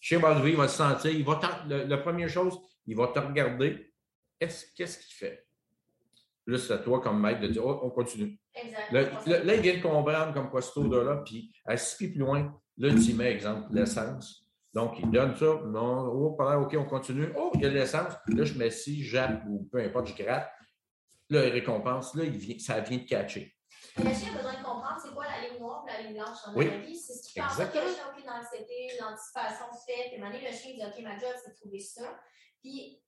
[0.00, 1.12] Chien va il va se sentir.
[1.12, 3.92] Il va la première chose, il va te regarder.
[4.40, 5.46] Qu'est-ce qu'il fait?
[6.46, 8.40] Là, c'est à toi comme maître de dire oh, on continue.
[8.54, 9.26] Exact.
[9.26, 12.52] Là, il vient de comprendre comme quoi cette odeur-là, puis à six pieds plus loin,
[12.80, 14.42] Là, tu mets, exemple, l'essence.
[14.72, 15.60] Donc, il donne ça.
[15.66, 17.30] Non, oh, OK, on continue.
[17.36, 18.14] Oh, il y a de l'essence.
[18.26, 20.48] Là, je mets ci, jappe ou peu importe, je gratte.
[21.28, 22.14] Là, il récompense.
[22.14, 23.54] Là, il vient, ça vient de catcher.
[23.98, 26.38] Le chien a besoin de comprendre c'est quoi la ligne noire et la ligne blanche
[26.46, 26.96] la vie.
[26.96, 30.08] C'est ce qui fait en sorte que le chien a dans l'anxiété, l'anticipation se fait.
[30.08, 32.18] Puis, à un le chien dit OK, ma job, c'est de trouver ça.
[32.62, 33.02] Puis,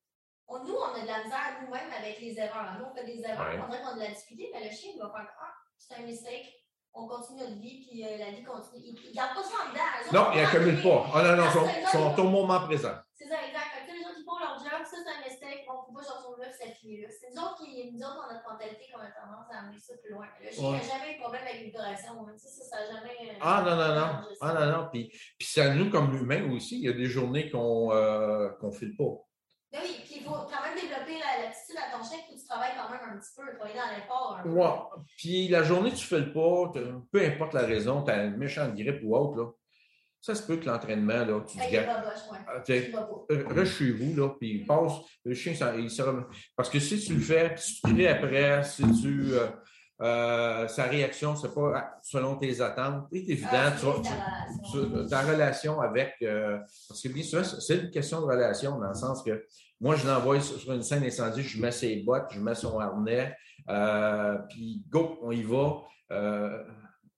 [0.50, 2.76] nous, on a de la misère nous-mêmes avec les erreurs.
[2.78, 4.92] Nous, on fait des erreurs, on dirait qu'on a de la difficulté, mais le chien
[4.94, 6.61] il va faire Ah, c'est un mistake.
[6.94, 8.84] On continue notre vie, puis euh, la vie continue.
[8.84, 10.12] Il ne garde pas ça en dedans.
[10.12, 11.06] Non, il n'accumule pas.
[11.14, 12.92] Ah non, non, ils sont, au moment présent.
[13.14, 13.88] C'est ça, exact.
[13.88, 15.64] Que les gens qui font leur job, ça, c'est un mistake.
[15.72, 17.08] On ne peut pas se retrouver là, c'est fini là.
[17.08, 19.94] C'est nous autres qui, nous autres, dans notre mentalité, qu'on a tendance à amener ça
[20.04, 20.28] plus loin.
[20.36, 22.12] Le chien n'a jamais eu de problème avec l'hydratation.
[22.36, 23.16] Ça, ça n'a jamais.
[23.24, 24.10] Euh, ah non, non, non.
[24.42, 24.88] Ah non, non.
[24.92, 28.52] Puis, puis c'est à nous, comme humains aussi, il y a des journées qu'on euh,
[28.60, 29.16] ne file pas.
[29.72, 32.76] Ben oui, puis il faut quand même développer l'attitude à ton chien, que tu travailles
[32.76, 34.40] quand même un petit peu, dans l'effort.
[34.44, 35.02] Ouais.
[35.16, 36.72] Puis la journée, tu fais le pas,
[37.10, 39.50] peu importe la raison, tu as une méchante grippe ou autre, là.
[40.20, 41.78] Ça se peut que l'entraînement, là, tu dis.
[43.28, 44.92] Reste chez vous, là, puis il passe.
[45.24, 46.14] Le chien, ça, il sera.
[46.54, 49.32] Parce que si tu le fais, si tu cries après, si tu.
[49.32, 49.48] Euh,
[50.00, 53.06] euh, sa réaction, c'est pas selon tes attentes.
[53.12, 53.72] C'est évident, ah,
[54.72, 56.14] tu, ta relation avec.
[56.22, 59.46] Euh, parce que bien sûr, c'est une question de relation dans le sens que
[59.80, 63.36] moi, je l'envoie sur une scène incendie, je mets ses bottes, je mets son harnais,
[63.68, 65.82] euh, puis go, on y va.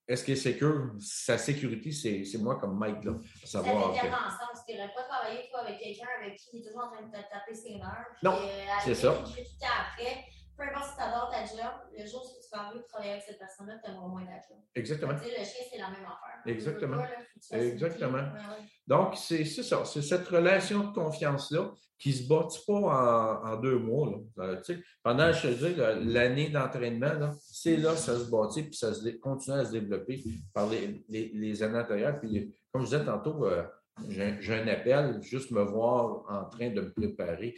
[0.06, 3.12] Est-ce que c'est que sa sécurité, c'est moi comme Mike, là,
[3.42, 3.94] à savoir.
[3.94, 4.54] Ça fait ensemble.
[4.68, 7.12] Tu n'aurais pas travaillé, toi, avec quelqu'un avec qui il est toujours en train de
[7.12, 8.06] taper ses nerfs.
[8.22, 8.36] Non,
[8.84, 9.12] c'est ça.
[9.12, 10.24] après
[10.56, 13.24] peu importe si tu adores ta job, le jour où tu vas de travailler avec
[13.24, 14.58] cette personne-là, tu aimeras moins ta job.
[14.74, 15.12] Exactement.
[15.12, 16.42] le chien, c'est la même affaire.
[16.46, 17.02] Exactement.
[17.52, 18.28] Exactement.
[18.86, 19.84] Donc, c'est ça.
[19.84, 24.10] C'est cette relation de confiance-là qui ne se bâtit pas en, deux mois.
[24.10, 24.44] Là.
[24.44, 28.92] Euh, pendant, je te dis, l'année d'entraînement, c'est là que ça se bâtit puis ça
[28.92, 32.18] se, continue à se développer par les, les, années antérieures.
[32.20, 33.64] Puis, comme je disais tantôt, euh,
[34.08, 37.54] j'ai un appel, juste me voir en train de me préparer.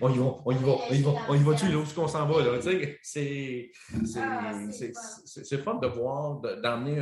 [0.00, 1.94] on y va, on y va, on y va, on y va-tu, là, où est-ce
[1.94, 2.60] qu'on s'en va, là?
[3.02, 3.70] C'est
[5.24, 7.00] c'est fun de voir, d'emmener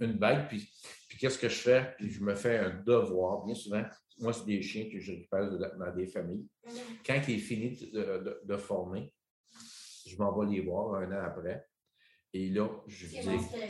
[0.00, 0.68] une bête, puis,
[1.08, 1.94] puis qu'est-ce que je fais?
[1.98, 3.84] Puis je me fais un devoir, bien souvent.
[4.18, 6.46] Moi, c'est des chiens que je récupère dans des familles.
[6.66, 7.06] Mm-hmm.
[7.06, 9.12] Quand il est fini de, de former,
[10.06, 11.66] je m'en vais les voir un an après.
[12.36, 13.18] Et là, je, dis,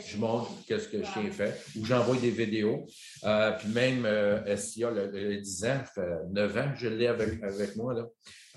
[0.05, 2.85] je montre qu'est-ce que le chien fait, ou j'envoie des vidéos.
[3.23, 6.01] Euh, puis même euh, Estia, le, le, 10 ans, fait
[6.31, 7.93] 9 ans, je l'ai avec, avec moi.
[7.93, 8.03] Là.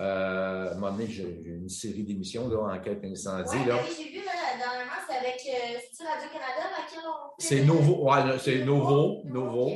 [0.00, 3.56] Euh, à un moment donné, j'ai une série d'émissions, là, Enquête incendie.
[3.56, 3.78] Ouais, là.
[3.82, 9.70] Oui, j'ai vu, là, dernièrement, c'est avec euh, Radio-Canada, C'est Nouveau, ouais, c'est Nouveau, Nouveau?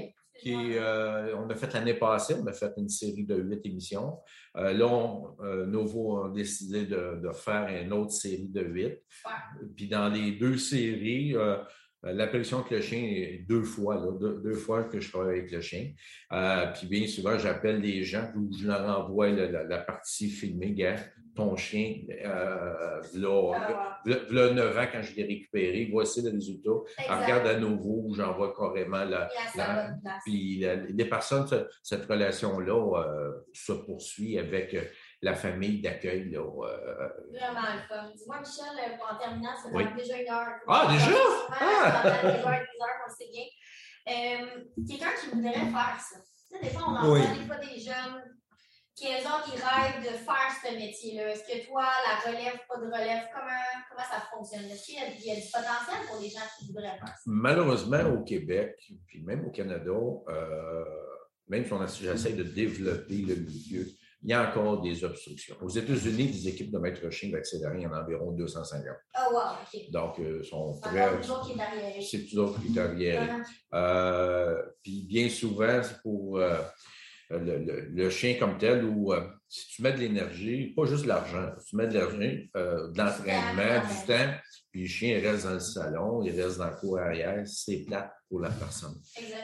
[0.45, 4.19] Qui, euh, on a fait l'année passée, on a fait une série de huit émissions.
[4.59, 9.03] Euh, là, on, euh, Novo a décidé de, de, faire une autre série de huit.
[9.75, 11.35] Puis dans les deux séries,
[12.03, 15.63] l'apparition avec le chien est deux fois, là, deux, fois que je travaille avec le
[15.63, 15.93] chien.
[16.75, 20.75] puis bien souvent, j'appelle les gens ou je leur envoie la, partie filmée,
[21.35, 23.68] ton chien, euh, là,
[24.05, 26.70] là, 9 ans, quand je l'ai récupéré, voici le résultat.
[27.09, 29.28] regarde à nouveau, j'envoie carrément la.
[30.24, 31.47] puis les personnes,
[31.82, 34.82] cette relation-là euh, se poursuit avec euh,
[35.22, 36.30] la famille d'accueil.
[36.30, 38.11] Là, euh, Vraiment le fun.
[38.14, 40.55] Dis-moi, Michel, en terminant, ça fait déjà une heure.
[40.68, 41.18] Ah, déjà?
[41.61, 42.03] Ah!
[42.22, 43.45] déjà une heure, on sait bien.
[44.87, 46.18] Quelqu'un qui voudrait faire ça.
[46.49, 48.22] Tu sais, des fois, on entend des fois des jeunes
[48.97, 51.31] quels autres qui rêvent de faire ce métier-là?
[51.31, 54.65] Est-ce que toi, la relève, pas de relève, comment, comment ça fonctionne?
[54.71, 57.23] Est-ce qu'il y, a du potentiel pour les gens qui voudraient faire ça?
[57.27, 58.77] Malheureusement, au Québec,
[59.07, 60.85] puis même au Canada, euh,
[61.49, 63.87] même si on essaie de développer le milieu,
[64.25, 65.55] il y a encore des obstructions.
[65.61, 68.87] Aux États-Unis, des équipes de maître chien d'accélérer, il y en a environ 250.
[69.19, 69.91] Oh, wow, OK.
[69.91, 71.11] Donc, euh, sont très.
[71.11, 72.01] C'est toujours qui est.
[72.01, 73.29] C'est toujours qui est arriéré.
[73.75, 76.39] Euh, puis, bien souvent, c'est pour.
[76.39, 76.57] Euh,
[77.39, 81.09] le, le, chien comme tel, ou euh, si tu mets de l'énergie, pas juste de
[81.09, 84.35] l'argent, tu mets de l'énergie, euh, de l'entraînement, du temps,
[84.70, 87.85] puis le chien il reste dans le salon, il reste dans le cour arrière, c'est
[87.85, 88.95] plate pour la personne.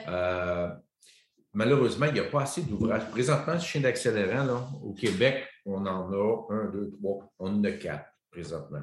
[0.07, 0.69] Euh,
[1.53, 3.09] malheureusement, il n'y a pas assez d'ouvrages.
[3.11, 7.71] Présentement, ce chien d'accélérant, au Québec, on en a un, deux, trois, on en a
[7.71, 8.81] quatre présentement.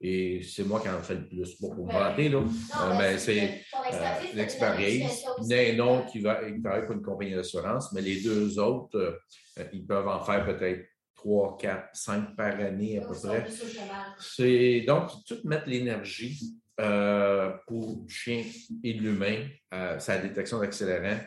[0.00, 1.54] Et c'est moi qui en fais le plus.
[1.56, 2.38] pour vous vanter, là.
[2.38, 3.98] Euh, mais c'est euh,
[4.34, 5.24] l'expérience.
[5.42, 8.20] Il y en a un autre qui, va, travaille pour une compagnie d'assurance, mais les
[8.20, 13.14] deux autres, euh, ils peuvent en faire peut-être trois, quatre, cinq par année à peu
[13.14, 13.46] près.
[14.20, 16.56] C'est donc tout mettre l'énergie
[17.66, 18.44] pour le chien
[18.84, 19.48] et l'humain,
[19.98, 21.18] sa détection d'accélérant,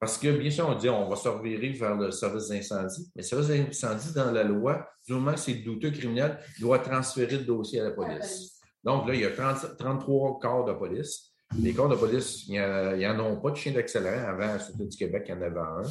[0.00, 3.22] parce que, bien sûr, on dit on va se revirer vers le service d'incendie, mais
[3.22, 7.44] le service d'incendie, dans la loi, du moment que c'est douteux criminel, doit transférer le
[7.44, 8.60] dossier à la police.
[8.84, 11.32] Donc là, il y a 33 corps de police.
[11.58, 14.28] Les corps de police, il n'y en a pas de chien d'accélérant.
[14.28, 15.82] Avant, à la Sûreté du Québec, il y en avait un.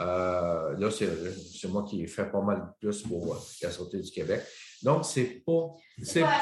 [0.00, 4.10] Euh, là, c'est moi qui ai fait pas mal de plus pour la Sûreté du
[4.10, 4.42] Québec.
[4.84, 5.74] Donc, c'est pas.
[6.02, 6.40] C'est pas.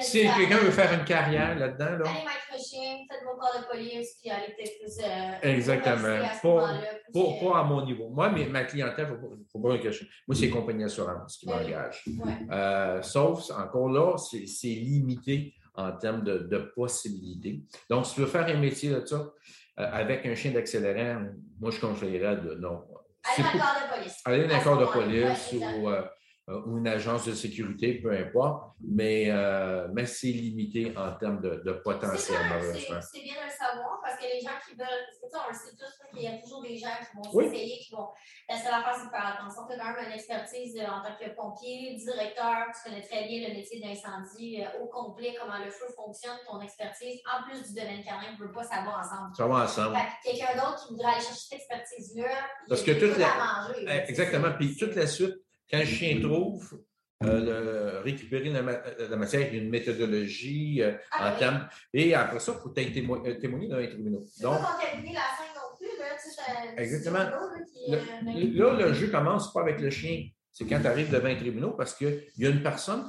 [0.00, 2.10] Si quelqu'un veut faire une carrière là-dedans, là.
[2.10, 5.04] Allez, faites vos corps de police, puis allez peut-être plus.
[5.04, 6.18] Euh, Exactement.
[6.42, 8.08] Pas, pas, à mon niveau.
[8.08, 10.08] Moi, ma clientèle, il ne faut, pas me cacher.
[10.26, 12.04] Moi, c'est les compagnies d'assurance qui ben m'engagent.
[12.50, 17.62] Euh, sauf, encore là, c'est limité en termes de, de, possibilités.
[17.88, 21.26] Donc, si tu veux faire un métier de ça, euh, avec un chien d'accélérant,
[21.60, 22.84] moi, je conseillerais de non.
[23.24, 24.22] Allez dans le corps de police.
[24.24, 26.02] Allez dans le corps de police ou euh,
[26.66, 31.62] ou une agence de sécurité, peu importe, mais, euh, mais c'est limité en termes de,
[31.64, 33.00] de potentiel, malheureusement.
[33.00, 35.52] C'est bien de le savoir parce que les gens qui veulent, parce que ça, on
[35.52, 38.08] le sait tous, qu'il y a toujours des gens qui vont s'essayer, qui vont.
[38.48, 39.62] La seule affaire, c'est de faire attention.
[39.68, 43.28] Tu as quand même une expertise euh, en tant que pompier, directeur, tu connais très
[43.28, 47.74] bien le métier d'incendie au complet, comment le feu fonctionne, ton expertise, en plus du
[47.78, 49.36] domaine canin, on ne peut pas savoir ensemble.
[49.36, 49.96] Ça va ensemble.
[50.24, 52.32] Quelqu'un d'autre qui voudrait aller chercher cette expertise-là,
[52.68, 53.28] parce que toute la...
[53.38, 53.86] manger.
[54.08, 54.52] Exactement.
[54.58, 55.36] Puis toute la suite,
[55.70, 56.80] quand le chien trouve,
[57.22, 61.68] euh, récupérer la, matière avec une méthodologie euh, ah, en termes.
[61.92, 64.24] Et après ça, il faut témoigner, euh, témoigner dans les tribunaux.
[64.40, 65.98] Donc, pas contaminer la scène non plus.
[65.98, 67.18] Là, exactement.
[67.88, 70.28] Là, le jeu commence pas avec le chien.
[70.50, 73.06] C'est quand tu arrives devant les tribunaux parce qu'il y a une personne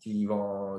[0.00, 0.26] qui,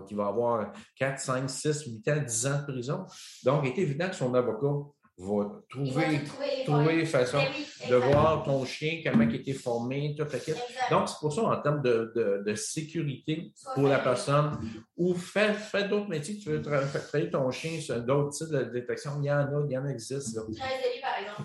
[0.07, 3.05] qui va avoir 4, 5, 6, 8 ans, 10 ans de prison.
[3.43, 6.22] Donc, il est évident que son avocat va trouver,
[6.66, 10.53] trouver, façon ben de voir ton chien, comment il été formé, tout ça.
[10.91, 14.57] Donc, c'est pour ça, en termes de, de, de sécurité pour la personne,
[14.97, 19.11] ou fais, fais d'autres métiers, tu veux travailler ton chien sur d'autres types de détection,
[19.22, 20.36] il y en a, il y en existe.
[20.36, 20.41] Là.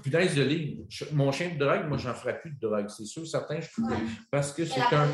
[0.03, 3.27] Punaise de lit, mon chien de drogue, moi, j'en ferai plus de drogue, c'est sûr,
[3.27, 3.93] certains, je trouve.
[4.31, 5.07] Parce que c'est un.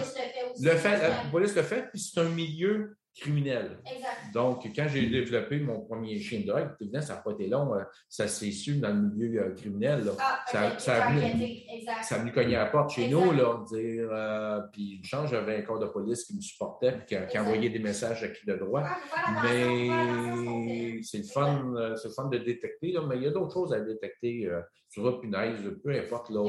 [0.63, 3.79] Le fait, la police le fait, puis c'est un milieu criminel.
[3.87, 4.35] Exact.
[4.35, 7.75] Donc, quand j'ai développé mon premier chien de drogue, évidemment, ça n'a pas été long,
[7.75, 10.05] euh, ça s'est su dans le milieu euh, criminel.
[10.05, 10.13] Là.
[10.19, 11.63] Ah, ça, ça, a venu,
[12.03, 15.31] ça a venu cogner à la porte chez nous, là, dire, euh, puis une chance,
[15.31, 18.47] j'avais un corps de police qui me supportait, puis qui, envoyait des messages à qui
[18.47, 18.85] de droit.
[18.85, 23.31] Ah, mais c'est le fun, c'est le fun de détecter, là, mais il y a
[23.31, 24.49] d'autres choses à détecter
[24.91, 26.43] sur la punaise, peu importe là.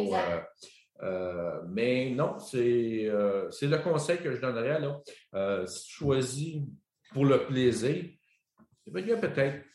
[1.03, 4.79] Euh, mais non, euh, c'est le conseil que je donnerais.
[4.79, 4.99] Là.
[5.35, 6.61] Euh, si tu choisis
[7.13, 8.05] pour le plaisir,
[8.85, 9.65] il va peut-être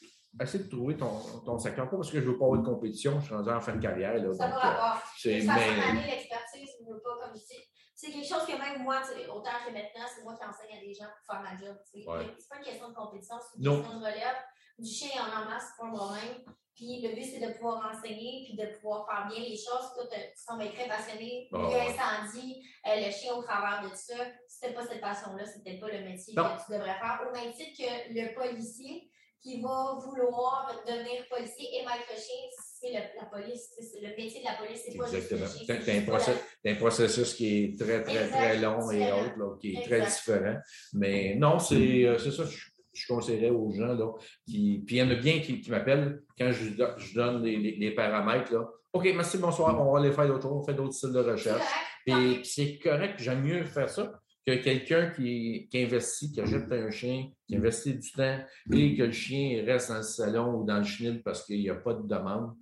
[0.41, 1.89] essayer de trouver ton, ton secteur.
[1.89, 3.83] Pas parce que je ne veux pas avoir de compétition, je suis en fin de
[3.83, 4.15] carrière.
[4.15, 5.03] Là, ça donc, va avoir.
[5.17, 7.63] C'est l'expertise, je veux pas, comme je dis.
[7.95, 9.01] C'est quelque chose que même moi,
[9.33, 11.77] autant que maintenant, c'est moi qui enseigne à des gens pour faire ma job.
[11.85, 14.37] C'est pas une question de compétition, c'est une question de relève.
[14.79, 16.43] Du chien en masse, un problème.
[16.75, 19.93] Puis le but, c'est de pouvoir enseigner puis de pouvoir faire bien les choses.
[19.95, 21.49] Toi, tu sembles très passionné.
[21.53, 24.15] Oh, milieu incendie, euh, le chien au travers de ça.
[24.49, 27.21] Si tu pas cette passion-là, ce n'était pas le métier que tu devrais faire.
[27.29, 29.11] Au même titre que le policier
[29.43, 32.49] qui va vouloir devenir policier et maître chien,
[32.81, 33.71] c'est la police.
[34.01, 35.47] Le métier de la police, c'est pas Exactement.
[35.47, 39.75] As, un processus, un processus qui est très, très, très long et autre, là, qui
[39.75, 40.57] est très différent.
[40.93, 42.72] Mais non, c'est euh, ça je
[43.09, 43.95] conseillerais aux gens.
[43.95, 44.13] Là,
[44.47, 47.57] qui, puis il y en a bien qui, qui m'appellent quand je, je donne les,
[47.57, 48.53] les, paramètres.
[48.53, 48.69] Là.
[48.93, 51.63] OK, merci, bonsoir, on va aller faire d'autres choses, on fait d'autres styles de recherche.
[52.07, 54.13] Et c'est correct, j'aime mieux faire ça
[54.47, 58.41] que quelqu'un qui, qui, investit, qui achète un chien, qui investit du temps
[58.73, 61.71] et que le chien reste dans le salon ou dans le chenil parce qu'il n'y
[61.71, 62.55] a pas de demande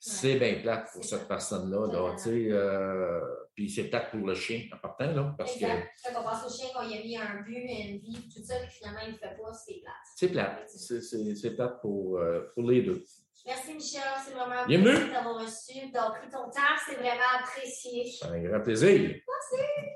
[0.00, 1.86] c'est bien plate pour cette personne-là.
[1.92, 3.20] Là, euh,
[3.60, 5.12] puis c'est plate pour le chien en partant.
[5.12, 5.90] Là, parce exact.
[6.02, 6.10] que.
[6.14, 8.54] Quand on pense au chien, quand il a mis un but, une vie, tout ça,
[8.58, 9.94] puis finalement il ne fait pas, c'est plate.
[10.16, 10.70] C'est plate.
[10.70, 13.04] C'est plate pour, euh, pour les deux.
[13.44, 18.04] Merci Michel, c'est vraiment Bienvenue d'avoir reçu, d'avoir pris ton temps, c'est vraiment apprécié.
[18.22, 18.98] Un grand plaisir.
[19.00, 19.89] Merci.